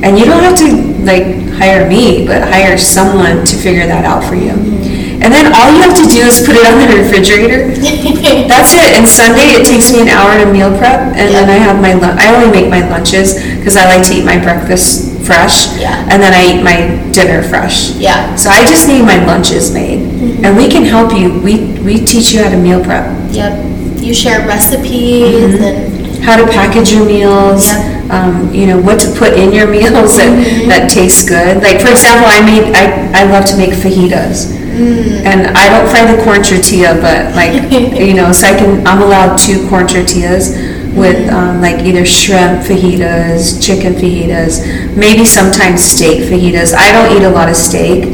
And 0.04 0.18
you 0.20 0.26
don't 0.26 0.44
have 0.44 0.58
to 0.60 0.98
like 1.04 1.50
hire 1.58 1.90
me, 1.90 2.28
but 2.28 2.44
hire 2.44 2.78
someone 2.78 3.46
to 3.46 3.56
figure 3.56 3.88
that 3.88 4.06
out 4.06 4.24
for 4.24 4.36
you. 4.36 4.52
Mm-hmm. 4.52 4.77
And 5.24 5.34
then 5.34 5.52
all 5.54 5.74
you 5.74 5.82
have 5.82 5.98
to 5.98 6.08
do 6.08 6.22
is 6.26 6.46
put 6.46 6.56
it 6.56 6.66
on 6.66 6.78
the 6.78 6.88
refrigerator. 6.94 7.74
That's 8.48 8.74
it. 8.78 8.98
And 8.98 9.08
Sunday, 9.08 9.58
it 9.58 9.66
takes 9.66 9.92
me 9.92 10.02
an 10.02 10.10
hour 10.10 10.38
to 10.38 10.46
meal 10.52 10.70
prep, 10.78 11.14
and 11.18 11.34
then 11.34 11.50
I 11.50 11.58
have 11.58 11.82
my, 11.82 11.94
lun- 11.94 12.18
I 12.20 12.34
only 12.36 12.52
make 12.52 12.70
my 12.70 12.88
lunches, 12.88 13.36
because 13.58 13.76
I 13.76 13.86
like 13.86 14.06
to 14.08 14.14
eat 14.14 14.26
my 14.26 14.38
breakfast 14.38 15.18
fresh. 15.26 15.76
Yeah. 15.78 16.08
And 16.10 16.22
then 16.22 16.34
I 16.34 16.56
eat 16.56 16.64
my 16.64 17.12
dinner 17.12 17.44
fresh. 17.44 17.92
yeah, 17.98 18.36
So 18.36 18.50
I 18.50 18.66
just 18.66 18.88
need 18.88 19.04
my 19.04 19.24
lunches 19.26 19.74
made. 19.74 20.00
Mm-hmm. 20.00 20.46
And 20.46 20.56
we 20.56 20.70
can 20.70 20.84
help 20.84 21.12
you. 21.12 21.42
We, 21.42 21.74
we 21.82 22.06
teach 22.06 22.32
you 22.32 22.44
how 22.44 22.50
to 22.50 22.58
meal 22.58 22.84
prep, 22.84 23.06
yep. 23.34 23.58
You 24.02 24.14
share 24.14 24.48
recipes 24.48 25.56
mm-hmm. 25.56 25.64
and, 25.64 25.97
how 26.24 26.36
to 26.38 26.46
package 26.52 26.92
your 26.92 27.06
meals, 27.06 27.66
Yeah. 27.68 28.08
um, 28.12 28.54
you 28.54 28.66
know, 28.68 28.78
what 28.80 29.00
to 29.02 29.10
put 29.18 29.34
in 29.34 29.52
your 29.54 29.68
meals 29.78 30.18
that, 30.18 30.32
that 30.70 30.90
taste 30.90 31.28
good. 31.28 31.62
Like, 31.64 31.82
for 31.82 31.90
example, 31.90 32.28
I 32.28 32.42
made, 32.42 32.74
I, 32.76 33.22
I 33.22 33.24
love 33.32 33.46
to 33.46 33.58
make 33.58 33.72
fajitas. 33.72 34.56
And 34.78 35.48
I 35.58 35.70
don't 35.74 35.90
fry 35.90 36.06
the 36.06 36.22
corn 36.24 36.44
tortilla, 36.44 36.94
but 37.02 37.34
like, 37.36 37.72
you 38.00 38.14
know, 38.14 38.32
so 38.32 38.46
I 38.48 38.56
can, 38.56 38.86
I'm 38.86 39.02
allowed 39.02 39.38
two 39.38 39.68
corn 39.70 39.88
tortillas 39.88 40.52
with 40.96 41.30
um, 41.32 41.62
like 41.62 41.82
either 41.84 42.06
shrimp 42.06 42.62
fajitas, 42.62 43.58
chicken 43.64 43.94
fajitas, 43.94 44.62
maybe 44.96 45.26
sometimes 45.26 45.84
steak 45.84 46.30
fajitas. 46.30 46.74
I 46.76 46.92
don't 46.92 47.18
eat 47.18 47.24
a 47.26 47.30
lot 47.30 47.50
of 47.50 47.56
steak, 47.56 48.06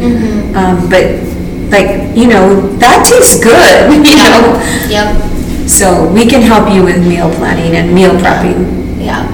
um, 0.56 0.88
but 0.90 1.20
like, 1.72 2.16
you 2.16 2.28
know, 2.28 2.68
that 2.78 3.04
tastes 3.12 3.44
good, 3.44 3.92
you 4.08 4.16
know? 4.16 4.56
yep, 4.88 5.10
So 5.68 6.08
we 6.12 6.26
can 6.26 6.42
help 6.42 6.72
you 6.74 6.84
with 6.84 7.06
meal 7.08 7.30
planning 7.36 7.76
and 7.76 7.94
meal 7.94 8.12
prepping. 8.12 9.04
yeah. 9.04 9.30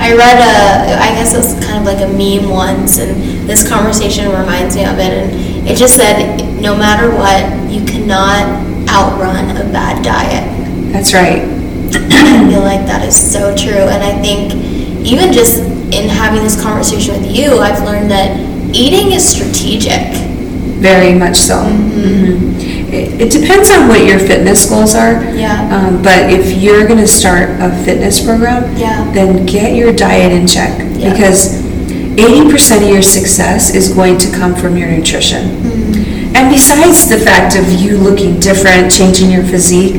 I 0.00 0.14
read 0.14 0.38
a, 0.38 0.94
I 1.02 1.08
guess 1.16 1.34
it 1.34 1.38
was 1.38 1.64
kind 1.66 1.78
of 1.78 1.84
like 1.84 1.98
a 1.98 2.06
meme 2.08 2.48
once, 2.48 2.98
and 2.98 3.48
this 3.48 3.68
conversation 3.68 4.26
reminds 4.30 4.76
me 4.76 4.84
of 4.84 4.96
it, 4.98 5.10
and 5.12 5.68
it 5.68 5.76
just 5.76 5.96
said, 5.96 6.38
no 6.62 6.76
matter 6.76 7.10
what, 7.10 7.42
you 7.70 7.84
cannot 7.84 8.46
outrun 8.88 9.50
a 9.56 9.64
bad 9.72 10.04
diet. 10.04 10.46
That's 10.92 11.12
right. 11.12 11.42
I 11.42 12.48
feel 12.48 12.60
like 12.62 12.86
that 12.86 13.04
is 13.06 13.16
so 13.16 13.54
true. 13.56 13.72
And 13.90 14.02
I 14.04 14.22
think 14.22 14.54
even 15.04 15.32
just 15.32 15.62
in 15.62 16.08
having 16.08 16.42
this 16.44 16.60
conversation 16.62 17.20
with 17.20 17.34
you, 17.34 17.58
I've 17.58 17.82
learned 17.84 18.10
that 18.12 18.38
eating 18.74 19.12
is 19.12 19.28
strategic. 19.28 20.14
Very 20.78 21.12
much 21.18 21.36
so. 21.36 21.56
Mhm. 21.56 22.37
It, 22.37 22.37
it 23.18 23.30
depends 23.32 23.70
on 23.70 23.88
what 23.88 24.04
your 24.06 24.18
fitness 24.18 24.68
goals 24.68 24.94
are. 24.94 25.22
Yeah. 25.34 25.68
Um, 25.74 26.02
but 26.02 26.30
if 26.30 26.56
you're 26.56 26.86
going 26.86 27.00
to 27.00 27.08
start 27.08 27.50
a 27.60 27.70
fitness 27.84 28.24
program, 28.24 28.76
Yeah. 28.76 29.10
then 29.12 29.44
get 29.44 29.74
your 29.74 29.92
diet 29.92 30.32
in 30.32 30.46
check 30.46 30.78
Yeah. 30.94 31.10
because 31.12 31.60
80% 32.16 32.82
of 32.84 32.88
your 32.88 33.02
success 33.02 33.74
is 33.74 33.92
going 33.92 34.18
to 34.18 34.30
come 34.30 34.54
from 34.54 34.76
your 34.76 34.88
nutrition. 34.90 35.48
Mm-hmm. 35.48 36.36
And 36.36 36.50
besides 36.52 37.08
the 37.08 37.18
fact 37.18 37.56
of 37.56 37.68
you 37.72 37.96
looking 37.98 38.38
different, 38.38 38.92
changing 38.92 39.30
your 39.30 39.42
physique, 39.44 39.96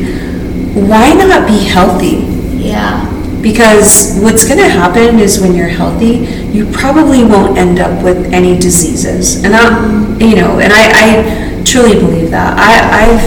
why 0.73 1.13
not 1.13 1.47
be 1.47 1.60
healthy? 1.65 2.23
Yeah. 2.58 3.05
Because 3.41 4.19
what's 4.21 4.45
going 4.45 4.60
to 4.60 4.67
happen 4.67 5.19
is 5.19 5.39
when 5.41 5.55
you're 5.55 5.67
healthy, 5.69 6.27
you 6.51 6.65
probably 6.71 7.23
won't 7.23 7.58
end 7.58 7.79
up 7.79 8.03
with 8.03 8.34
any 8.34 8.58
diseases. 8.60 9.43
And 9.43 9.55
I, 9.55 10.17
you 10.19 10.36
know, 10.36 10.60
and 10.60 10.71
I, 10.73 10.84
I 10.93 11.48
truly 11.69 11.93
believe 11.99 12.32
that. 12.32 12.58
I, 12.58 13.05
I've, 13.05 13.23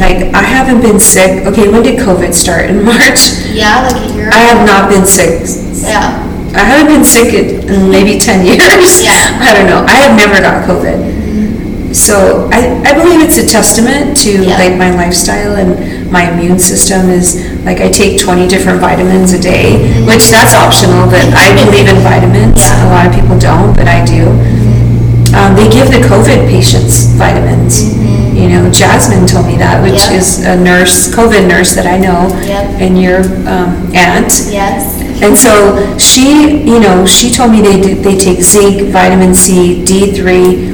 like, 0.00 0.32
I 0.34 0.42
haven't 0.42 0.80
been 0.80 0.98
sick. 0.98 1.46
Okay, 1.46 1.68
when 1.68 1.82
did 1.82 1.98
COVID 2.00 2.32
start? 2.32 2.70
In 2.70 2.84
March? 2.90 3.36
Yeah, 3.52 3.84
like 3.84 4.10
a 4.10 4.14
year. 4.14 4.30
I 4.32 4.40
have 4.48 4.66
not 4.66 4.88
been 4.88 5.06
sick. 5.06 5.44
Yeah. 5.84 6.26
I 6.56 6.64
haven't 6.64 6.92
been 6.92 7.04
sick 7.04 7.32
in 7.34 7.90
maybe 7.90 8.18
10 8.18 8.46
years. 8.50 9.04
Yeah. 9.04 9.38
I 9.40 9.54
don't 9.54 9.66
know. 9.66 9.84
I 9.86 9.96
have 10.02 10.16
never 10.16 10.40
got 10.40 10.66
COVID. 10.66 10.98
Mm-hmm. 10.98 11.92
So 11.92 12.48
I, 12.52 12.80
I 12.86 12.94
believe 12.94 13.20
it's 13.20 13.38
a 13.38 13.46
testament 13.46 14.16
to 14.22 14.30
Yeah. 14.46 14.58
like 14.58 14.78
my 14.78 14.90
lifestyle 14.94 15.54
and 15.58 16.10
my 16.10 16.30
immune 16.30 16.58
system 16.58 17.10
is 17.10 17.34
like 17.64 17.78
I 17.78 17.90
take 17.90 18.18
20 18.20 18.46
different 18.48 18.80
vitamins 18.80 19.32
a 19.32 19.38
day, 19.40 19.74
mm-hmm. 19.78 20.06
which 20.06 20.30
that's 20.30 20.54
optional, 20.54 21.06
but 21.06 21.22
I 21.34 21.54
believe 21.64 21.86
in 21.86 21.98
vitamins. 22.02 22.58
Yeah. 22.62 22.86
A 22.86 22.90
lot 22.90 23.06
of 23.06 23.12
people 23.14 23.38
don't, 23.38 23.74
but 23.76 23.86
I 23.86 24.04
do. 24.04 24.26
Um, 25.34 25.54
they 25.54 25.68
give 25.70 25.88
the 25.90 26.02
COVID 26.10 26.48
patients 26.48 27.06
vitamins. 27.14 27.94
You 28.34 28.48
know, 28.48 28.70
Jasmine 28.70 29.26
told 29.26 29.46
me 29.46 29.56
that, 29.58 29.82
which 29.82 30.00
Yeah. 30.10 30.18
is 30.18 30.44
a 30.44 30.56
nurse, 30.56 31.08
COVID 31.14 31.46
nurse 31.46 31.74
that 31.74 31.86
I 31.86 31.98
know, 31.98 32.28
Yep. 32.46 32.80
and 32.80 33.00
your 33.00 33.20
um, 33.46 33.90
aunt. 33.94 34.32
Yes. 34.50 34.98
And 35.22 35.36
so 35.36 35.76
she, 35.98 36.62
you 36.64 36.80
know, 36.80 37.04
she 37.06 37.30
told 37.30 37.52
me 37.52 37.60
they 37.60 37.94
they 37.94 38.16
take 38.16 38.42
zinc, 38.42 38.90
vitamin 38.90 39.34
C, 39.34 39.82
D3, 39.84 40.72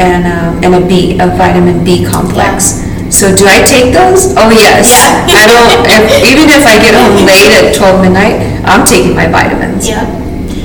and, 0.00 0.24
um, 0.26 0.64
and 0.64 0.74
a 0.74 0.80
B, 0.80 1.18
a 1.20 1.26
vitamin 1.36 1.84
B 1.84 2.02
complex. 2.04 2.80
So 3.10 3.28
do 3.36 3.44
I 3.46 3.60
take 3.62 3.92
those? 3.92 4.32
Oh, 4.40 4.48
yes. 4.50 4.88
Yeah. 4.88 5.26
I 5.42 5.44
don't, 5.46 5.84
if, 5.86 6.32
even 6.32 6.48
if 6.48 6.64
I 6.66 6.80
get 6.80 6.94
home 6.96 7.26
late 7.26 7.52
at 7.52 7.74
12 7.76 8.00
midnight, 8.00 8.40
I'm 8.64 8.86
taking 8.86 9.14
my 9.14 9.28
vitamins. 9.28 9.86
Yeah. 9.86 10.06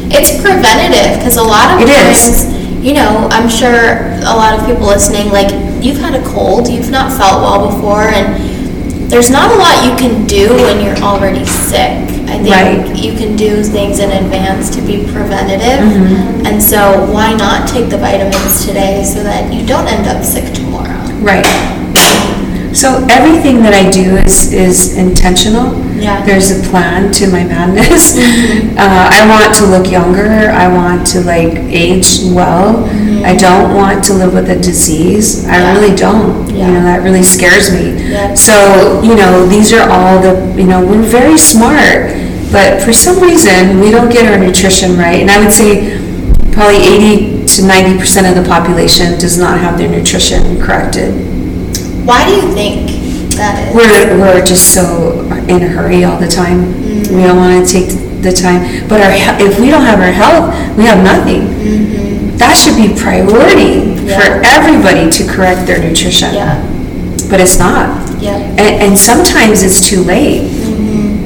It's 0.09 0.39
preventative 0.41 1.19
because 1.19 1.35
a 1.35 1.43
lot 1.43 1.75
of 1.75 1.81
It 1.83 1.89
is. 1.91 2.56
You 2.81 2.93
know, 2.93 3.27
I'm 3.31 3.49
sure 3.49 4.13
a 4.21 4.35
lot 4.35 4.57
of 4.57 4.65
people 4.65 4.85
listening, 4.87 5.29
like, 5.31 5.51
you've 5.83 5.97
had 5.97 6.15
a 6.15 6.23
cold, 6.25 6.67
you've 6.67 6.91
not 6.91 7.11
felt 7.11 7.41
well 7.41 7.71
before, 7.75 8.03
and 8.09 8.41
there's 9.11 9.29
not 9.29 9.51
a 9.51 9.55
lot 9.55 9.85
you 9.85 9.95
can 9.97 10.25
do 10.27 10.49
when 10.53 10.83
you're 10.83 10.97
already 10.97 11.45
sick. 11.45 11.95
I 12.29 12.37
think 12.43 12.49
Right. 12.49 12.95
you 12.97 13.13
can 13.13 13.35
do 13.37 13.63
things 13.63 13.99
in 13.99 14.11
advance 14.11 14.69
to 14.75 14.81
be 14.81 15.05
preventative. 15.11 15.79
Mm-hmm. 15.79 16.45
And 16.45 16.61
so, 16.61 17.05
why 17.11 17.33
not 17.33 17.67
take 17.69 17.89
the 17.89 17.97
vitamins 17.97 18.65
today 18.65 19.03
so 19.03 19.23
that 19.23 19.53
you 19.53 19.65
don't 19.65 19.87
end 19.87 20.07
up 20.07 20.23
sick 20.23 20.53
tomorrow? 20.53 20.99
Right. 21.21 21.45
So 22.73 23.05
everything 23.09 23.61
that 23.63 23.73
I 23.73 23.89
do 23.89 24.17
is, 24.17 24.53
is 24.53 24.95
intentional. 24.97 25.73
Yeah. 25.97 26.23
There's 26.25 26.51
a 26.51 26.61
plan 26.69 27.11
to 27.13 27.27
my 27.31 27.43
madness. 27.43 28.17
Uh, 28.77 29.09
I 29.11 29.27
want 29.27 29.55
to 29.55 29.65
look 29.65 29.89
younger. 29.91 30.51
I 30.51 30.67
want 30.71 31.07
to 31.07 31.21
like 31.21 31.57
age 31.73 32.19
well. 32.31 32.85
I 33.25 33.35
don't 33.35 33.73
want 33.75 34.03
to 34.05 34.13
live 34.13 34.35
with 34.35 34.49
a 34.51 34.55
disease. 34.55 35.47
I 35.47 35.57
Yeah. 35.57 35.73
really 35.73 35.95
don't. 35.95 36.47
Yeah. 36.53 36.67
You 36.67 36.73
know, 36.73 36.83
that 36.83 37.01
really 37.01 37.23
scares 37.23 37.71
me. 37.73 37.97
Yeah. 38.11 38.35
So, 38.35 39.01
you 39.01 39.15
know, 39.15 39.47
these 39.47 39.73
are 39.73 39.89
all 39.89 40.21
the, 40.21 40.53
you 40.61 40.67
know, 40.67 40.85
we're 40.85 41.01
very 41.01 41.39
smart, 41.39 42.13
but 42.51 42.83
for 42.83 42.93
some 42.93 43.19
reason, 43.19 43.79
we 43.79 43.89
don't 43.89 44.11
get 44.11 44.31
our 44.31 44.37
nutrition 44.37 44.95
right. 44.95 45.19
And 45.21 45.31
I 45.31 45.39
would 45.39 45.51
say 45.51 45.97
probably 46.51 46.77
80 46.77 47.45
to 47.47 47.61
90% 47.63 48.29
of 48.29 48.35
the 48.43 48.47
population 48.47 49.17
does 49.19 49.39
not 49.39 49.57
have 49.59 49.79
their 49.79 49.89
nutrition 49.89 50.61
corrected. 50.61 51.13
Why 52.07 52.25
do 52.25 52.31
you 52.35 52.53
think 52.53 52.89
that 53.35 53.67
is? 53.67 53.75
We're, 53.75 54.17
we're 54.19 54.45
just 54.45 54.73
so 54.73 55.21
in 55.47 55.61
a 55.61 55.67
hurry 55.67 56.03
all 56.03 56.17
the 56.19 56.27
time. 56.27 56.73
We 57.11 57.23
don't 57.23 57.37
want 57.37 57.67
to 57.67 57.71
take 57.71 57.89
the 58.23 58.31
time. 58.31 58.87
But 58.87 59.01
our, 59.01 59.11
if 59.43 59.59
we 59.59 59.69
don't 59.69 59.83
have 59.83 59.99
our 59.99 60.11
health, 60.11 60.55
we 60.77 60.85
have 60.85 61.03
nothing. 61.03 61.51
That 62.37 62.53
should 62.55 62.75
be 62.77 62.95
priority 62.99 63.95
for 64.07 64.07
Mm-hmm. 64.07 64.41
Everybody 64.45 65.09
to 65.11 65.27
correct 65.27 65.67
their 65.67 65.83
nutrition. 65.83 66.33
Yeah, 66.33 66.63
But 67.29 67.41
it's 67.41 67.59
not. 67.59 68.07
yeah. 68.21 68.37
And, 68.37 68.81
and 68.81 68.97
sometimes 68.97 69.61
it's 69.63 69.81
too 69.87 70.01
late, 70.03 70.47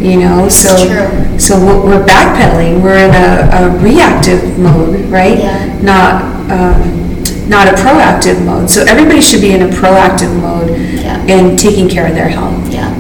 you 0.02 0.18
know, 0.20 0.50
so. 0.50 0.76
So 1.38 1.58
we're 1.60 1.82
we're 1.86 2.06
backpedaling, 2.06 2.82
we're 2.84 2.98
in 2.98 3.14
a, 3.14 3.50
a 3.54 3.78
reactive 3.80 4.58
mode, 4.60 5.00
right? 5.10 5.38
Yeah. 5.40 5.82
Not, 5.82 6.22
um, 6.52 7.01
not 7.48 7.68
a 7.68 7.72
proactive 7.72 8.44
mode. 8.46 8.70
So 8.70 8.84
everybody 8.84 9.22
should 9.22 9.42
be 9.42 9.52
in 9.52 9.62
a 9.62 9.68
proactive 9.68 10.34
mode 10.42 10.70
Yeah. 11.02 11.24
in 11.26 11.58
taking 11.58 11.90
care 11.90 12.08
of 12.08 12.14
their 12.16 12.30
health. 12.30 12.72
Yeah. 12.72 12.94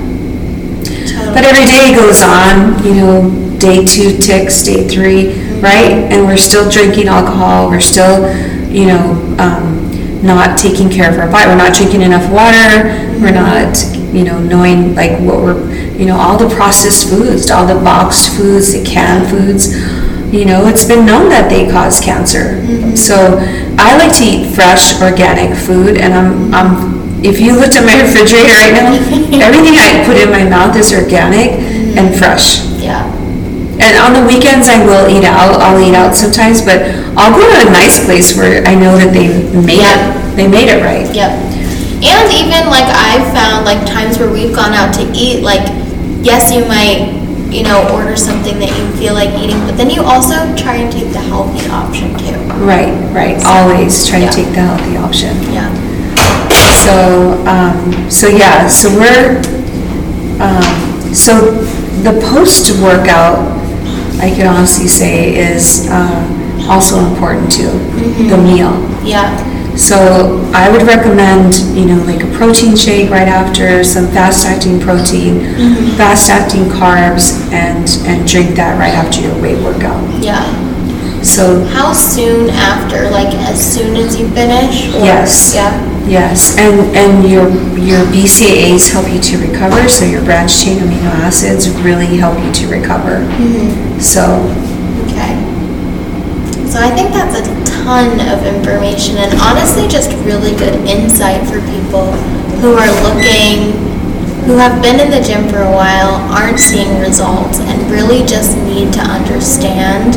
Totally. 0.83 1.33
But 1.33 1.43
every 1.45 1.65
day 1.65 1.95
goes 1.95 2.21
on, 2.21 2.83
you 2.83 2.93
know, 2.95 3.57
day 3.59 3.85
two 3.85 4.17
ticks, 4.17 4.63
day 4.63 4.87
three, 4.87 5.33
right? 5.61 5.93
And 6.11 6.25
we're 6.25 6.37
still 6.37 6.69
drinking 6.69 7.07
alcohol, 7.07 7.69
we're 7.69 7.79
still, 7.79 8.27
you 8.69 8.87
know, 8.87 9.35
um, 9.37 9.77
not 10.23 10.57
taking 10.57 10.89
care 10.89 11.11
of 11.11 11.17
our 11.19 11.29
body, 11.29 11.47
we're 11.49 11.55
not 11.57 11.73
drinking 11.75 12.01
enough 12.01 12.29
water, 12.31 12.89
we're 13.21 13.31
not, 13.31 13.77
you 14.13 14.23
know, 14.23 14.39
knowing 14.41 14.93
like 14.95 15.11
what 15.19 15.37
we're, 15.37 15.71
you 15.95 16.05
know, 16.05 16.15
all 16.17 16.37
the 16.37 16.53
processed 16.55 17.09
foods, 17.09 17.49
all 17.51 17.65
the 17.67 17.75
boxed 17.81 18.35
foods, 18.35 18.73
the 18.73 18.83
canned 18.83 19.29
foods, 19.29 19.73
you 20.31 20.45
know, 20.45 20.67
it's 20.67 20.87
been 20.87 21.05
known 21.05 21.29
that 21.29 21.51
they 21.51 21.69
cause 21.69 21.99
cancer. 21.99 22.63
Mm-hmm. 22.63 22.95
So 22.95 23.37
I 23.77 23.99
like 23.99 24.15
to 24.17 24.23
eat 24.23 24.55
fresh, 24.55 24.95
organic 25.03 25.55
food, 25.55 25.99
and 25.99 26.15
I'm, 26.15 26.53
I'm, 26.55 27.23
if 27.23 27.39
you 27.39 27.53
looked 27.59 27.75
at 27.75 27.83
my 27.83 27.99
refrigerator 28.03 28.55
right 28.55 28.73
now, 28.73 28.95
everything 29.43 29.75
I 29.75 30.03
put 30.07 30.15
in 30.15 30.31
my 30.31 30.47
mouth 30.47 30.75
is 30.79 30.95
organic 30.95 31.59
mm-hmm. 31.59 31.99
and 31.99 32.15
fresh. 32.15 32.63
Yeah. 32.79 33.03
And 33.81 33.97
on 33.97 34.13
the 34.13 34.23
weekends, 34.23 34.69
I 34.69 34.79
will 34.85 35.09
eat 35.09 35.25
out. 35.25 35.59
I'll 35.59 35.81
eat 35.81 35.95
out 35.95 36.15
sometimes, 36.15 36.61
but 36.61 36.79
I'll 37.17 37.33
go 37.33 37.41
to 37.41 37.67
a 37.67 37.71
nice 37.71 38.05
place 38.05 38.37
where 38.37 38.63
I 38.63 38.75
know 38.75 38.95
that 38.95 39.11
they 39.11 39.27
made 39.57 39.81
Yeah. 39.81 39.97
it. 39.97 40.35
They 40.35 40.47
made 40.47 40.69
it 40.69 40.79
right. 40.85 41.09
Yep. 41.09 41.31
And 42.01 42.25
even 42.33 42.69
like 42.69 42.87
I've 42.87 43.29
found 43.33 43.65
like 43.65 43.85
times 43.85 44.17
where 44.17 44.31
we've 44.31 44.55
gone 44.55 44.73
out 44.73 44.93
to 44.95 45.03
eat, 45.13 45.43
like 45.43 45.65
yes, 46.21 46.53
you 46.53 46.65
might, 46.65 47.20
you 47.51 47.63
know, 47.63 47.85
order 47.93 48.15
something 48.15 48.57
that 48.59 48.69
you 48.79 48.87
feel 48.97 49.13
like 49.13 49.29
eating, 49.37 49.59
but 49.67 49.75
then 49.75 49.89
you 49.89 50.01
also 50.01 50.35
try 50.55 50.75
and 50.75 50.91
take 50.91 51.11
the 51.11 51.19
healthy 51.19 51.67
option 51.69 52.17
too. 52.17 52.37
Right, 52.63 52.93
right. 53.11 53.35
Always 53.45 54.07
try 54.07 54.19
Yeah. 54.19 54.29
to 54.29 54.35
take 54.35 54.53
the 54.55 54.61
healthy 54.61 54.95
option. 54.97 55.35
Yeah. 55.51 55.69
So, 56.83 57.43
um, 57.45 58.09
so 58.09 58.27
yeah, 58.27 58.67
so 58.67 58.89
we're, 58.95 59.37
um, 60.39 61.13
so 61.13 61.51
the 62.03 62.19
post-workout, 62.31 63.37
I 64.19 64.31
can 64.31 64.47
honestly 64.47 64.87
say 64.87 65.35
is, 65.35 65.87
uh, 65.89 66.67
also 66.69 66.99
important 67.05 67.51
too, 67.51 67.71
the 68.29 68.37
meal. 68.37 68.71
Yeah. 69.03 69.27
So 69.77 70.51
I 70.53 70.69
would 70.69 70.83
recommend, 70.83 71.55
you 71.75 71.85
know, 71.85 72.03
like 72.03 72.23
a 72.23 72.31
protein 72.37 72.75
shake 72.75 73.09
right 73.09 73.27
after, 73.27 73.83
some 73.83 74.07
fast-acting 74.07 74.79
protein, 74.79 75.39
mm-hmm. 75.39 75.97
fast-acting 75.97 76.65
carbs, 76.65 77.39
and, 77.51 77.87
and 78.05 78.27
drink 78.27 78.55
that 78.55 78.77
right 78.77 78.93
after 78.93 79.21
your 79.21 79.39
weight 79.41 79.61
workout. 79.63 80.01
Yeah. 80.21 80.43
So, 81.23 81.63
How 81.65 81.93
soon 81.93 82.49
after? 82.49 83.09
Like 83.11 83.33
as 83.35 83.61
soon 83.61 83.95
as 83.95 84.19
you 84.19 84.27
finish? 84.29 84.89
Or- 84.95 85.05
Yes. 85.05 85.53
Yeah. 85.55 86.07
yes, 86.07 86.57
and, 86.57 86.95
and 86.95 87.29
your, 87.29 87.47
your 87.77 88.03
BCAAs 88.11 88.91
help 88.91 89.07
you 89.11 89.19
to 89.21 89.37
recover, 89.37 89.87
so 89.87 90.03
your 90.05 90.23
branched 90.25 90.63
chain 90.63 90.79
amino 90.79 91.11
acids 91.21 91.69
really 91.81 92.17
help 92.17 92.37
you 92.43 92.51
to 92.51 92.67
recover. 92.67 93.19
Mm-hmm. 93.37 93.99
So, 93.99 94.49
Okay. 95.07 95.37
So 96.67 96.79
I 96.79 96.89
think 96.95 97.11
that's 97.11 97.35
a 97.37 97.60
ton 97.83 98.19
of 98.29 98.45
information 98.45 99.17
and 99.17 99.33
honestly 99.41 99.87
just 99.87 100.11
really 100.25 100.55
good 100.55 100.75
insight 100.87 101.41
for 101.47 101.59
people 101.73 102.11
who 102.61 102.73
are 102.77 102.91
looking, 103.01 103.73
who 104.45 104.57
have 104.57 104.81
been 104.81 104.99
in 104.99 105.09
the 105.09 105.21
gym 105.21 105.49
for 105.49 105.61
a 105.61 105.71
while, 105.71 106.21
aren't 106.29 106.59
seeing 106.59 106.99
results, 106.99 107.59
and 107.59 107.77
really 107.89 108.25
just 108.25 108.57
need 108.69 108.93
to 108.93 109.01
understand 109.01 110.13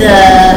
the 0.00 0.56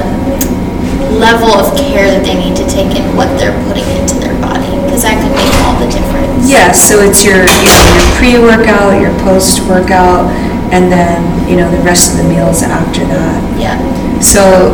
level 1.19 1.51
of 1.59 1.75
care 1.77 2.07
that 2.09 2.23
they 2.23 2.35
need 2.35 2.55
to 2.55 2.63
take 2.71 2.95
in 2.95 3.03
what 3.15 3.27
they're 3.37 3.55
putting 3.67 3.85
into 3.99 4.15
their 4.23 4.35
body, 4.39 4.71
because 4.87 5.03
that 5.03 5.19
could 5.19 5.35
make 5.35 5.53
all 5.67 5.75
the 5.79 5.89
difference. 5.91 6.47
yes, 6.47 6.79
so 6.79 6.99
it's 6.99 7.23
your, 7.23 7.43
you 7.43 7.67
know, 7.67 7.83
your 7.95 8.07
pre-workout, 8.15 8.99
your 8.99 9.11
post-workout, 9.23 10.31
and 10.71 10.91
then, 10.91 11.19
you 11.49 11.55
know, 11.55 11.69
the 11.69 11.83
rest 11.83 12.11
of 12.11 12.23
the 12.23 12.27
meals 12.31 12.63
after 12.63 13.01
that. 13.05 13.39
Yeah. 13.59 13.77
So 14.19 14.71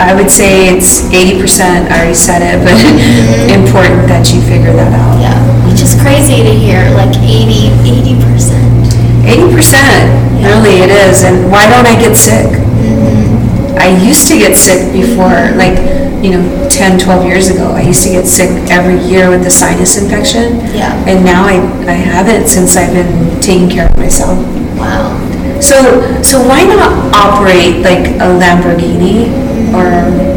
I 0.00 0.16
would 0.16 0.30
say 0.30 0.72
it's 0.72 1.04
eighty 1.12 1.36
percent, 1.40 1.92
I 1.92 2.00
already 2.00 2.16
said 2.16 2.40
it, 2.40 2.64
but 2.64 2.72
important 3.52 4.08
that 4.08 4.32
you 4.32 4.40
figure 4.40 4.72
that 4.72 4.96
out. 4.96 5.20
Yeah. 5.20 5.36
Which 5.68 5.82
is 5.84 5.94
crazy 6.00 6.42
to 6.42 6.52
hear, 6.52 6.82
like 6.96 7.12
80, 7.20 7.70
80%. 8.16 9.28
Eighty 9.28 9.48
percent, 9.52 10.08
really 10.40 10.80
it 10.80 10.90
is, 10.90 11.22
and 11.22 11.52
why 11.52 11.68
don't 11.68 11.86
I 11.86 11.94
get 12.00 12.16
sick? 12.16 12.48
Mm-hmm. 12.48 13.76
I 13.76 13.96
used 14.02 14.26
to 14.28 14.38
get 14.38 14.56
sick 14.56 14.92
before, 14.92 15.52
like, 15.56 15.76
you 16.24 16.32
know, 16.32 16.68
10, 16.68 16.98
12 16.98 17.24
years 17.24 17.48
ago. 17.48 17.72
I 17.72 17.82
used 17.82 18.02
to 18.04 18.10
get 18.10 18.26
sick 18.26 18.50
every 18.70 18.98
year 18.98 19.30
with 19.30 19.44
the 19.44 19.50
sinus 19.50 19.96
infection. 19.96 20.60
Yeah. 20.76 20.92
And 21.08 21.24
now 21.24 21.44
I, 21.44 21.60
I 21.88 21.96
haven't 21.96 22.48
since 22.48 22.76
I've 22.76 22.92
been 22.92 23.40
taking 23.40 23.70
care 23.70 23.88
of 23.88 23.96
myself. 23.96 24.38
Wow. 24.76 25.16
So, 25.60 26.20
so 26.22 26.40
why 26.46 26.64
not 26.64 27.14
operate 27.14 27.80
like 27.80 28.16
a 28.20 28.28
Lamborghini 28.36 29.49
or 29.80 29.88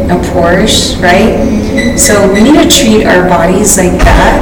a 0.08 0.18
Porsche, 0.32 0.96
right? 1.04 1.36
So 1.98 2.32
we 2.32 2.40
need 2.40 2.56
to 2.56 2.68
treat 2.68 3.04
our 3.04 3.28
bodies 3.28 3.76
like 3.76 3.96
that 4.00 4.40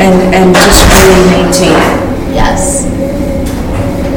and, 0.00 0.16
and 0.32 0.54
just 0.56 0.88
really 0.88 1.24
maintain 1.28 1.76
it. 1.76 2.00
Yes. 2.32 2.88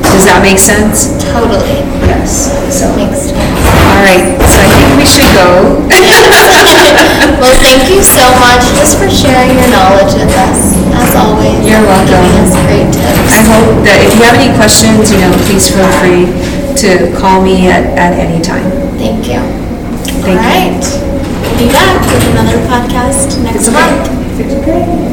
Does 0.08 0.26
that 0.26 0.40
make 0.42 0.58
sense? 0.58 1.14
Totally. 1.30 1.84
Yes. 2.08 2.50
So, 2.74 2.90
Makes 2.96 3.32
sense. 3.32 3.64
all 3.70 4.02
right, 4.04 4.36
so 4.44 4.58
I 4.60 4.68
think 4.72 4.92
we 5.00 5.08
should 5.08 5.30
go. 5.36 5.84
well, 7.40 7.56
thank 7.64 7.88
you 7.92 8.02
so 8.04 8.24
much 8.42 8.64
just 8.76 8.98
for 9.00 9.08
sharing 9.12 9.56
your 9.56 9.70
knowledge 9.72 10.12
with 10.16 10.32
us, 10.36 10.76
as 10.96 11.12
always. 11.16 11.62
You're 11.64 11.84
welcome. 11.84 12.24
Giving 12.24 12.44
us 12.44 12.54
great 12.68 12.90
tips. 12.92 13.32
I 13.32 13.40
hope 13.48 13.84
that 13.88 14.00
if 14.04 14.12
you 14.16 14.24
have 14.28 14.36
any 14.36 14.52
questions, 14.58 15.12
you 15.12 15.20
know, 15.22 15.32
please 15.48 15.70
feel 15.72 15.88
free 16.02 16.57
to 16.78 17.12
call 17.18 17.42
me 17.44 17.68
at, 17.70 17.86
at 17.98 18.14
any 18.14 18.42
time. 18.42 18.70
Thank 18.98 19.26
you. 19.28 19.40
Thank 20.22 20.40
All 20.40 20.46
you. 20.46 20.78
right. 20.78 20.84
We'll 21.42 21.58
be 21.58 21.72
back 21.72 22.02
with 22.06 22.32
another 22.32 22.58
podcast 22.68 23.42
next 23.44 23.72
month. 23.72 24.40
It's 24.40 24.54
okay. 24.62 25.07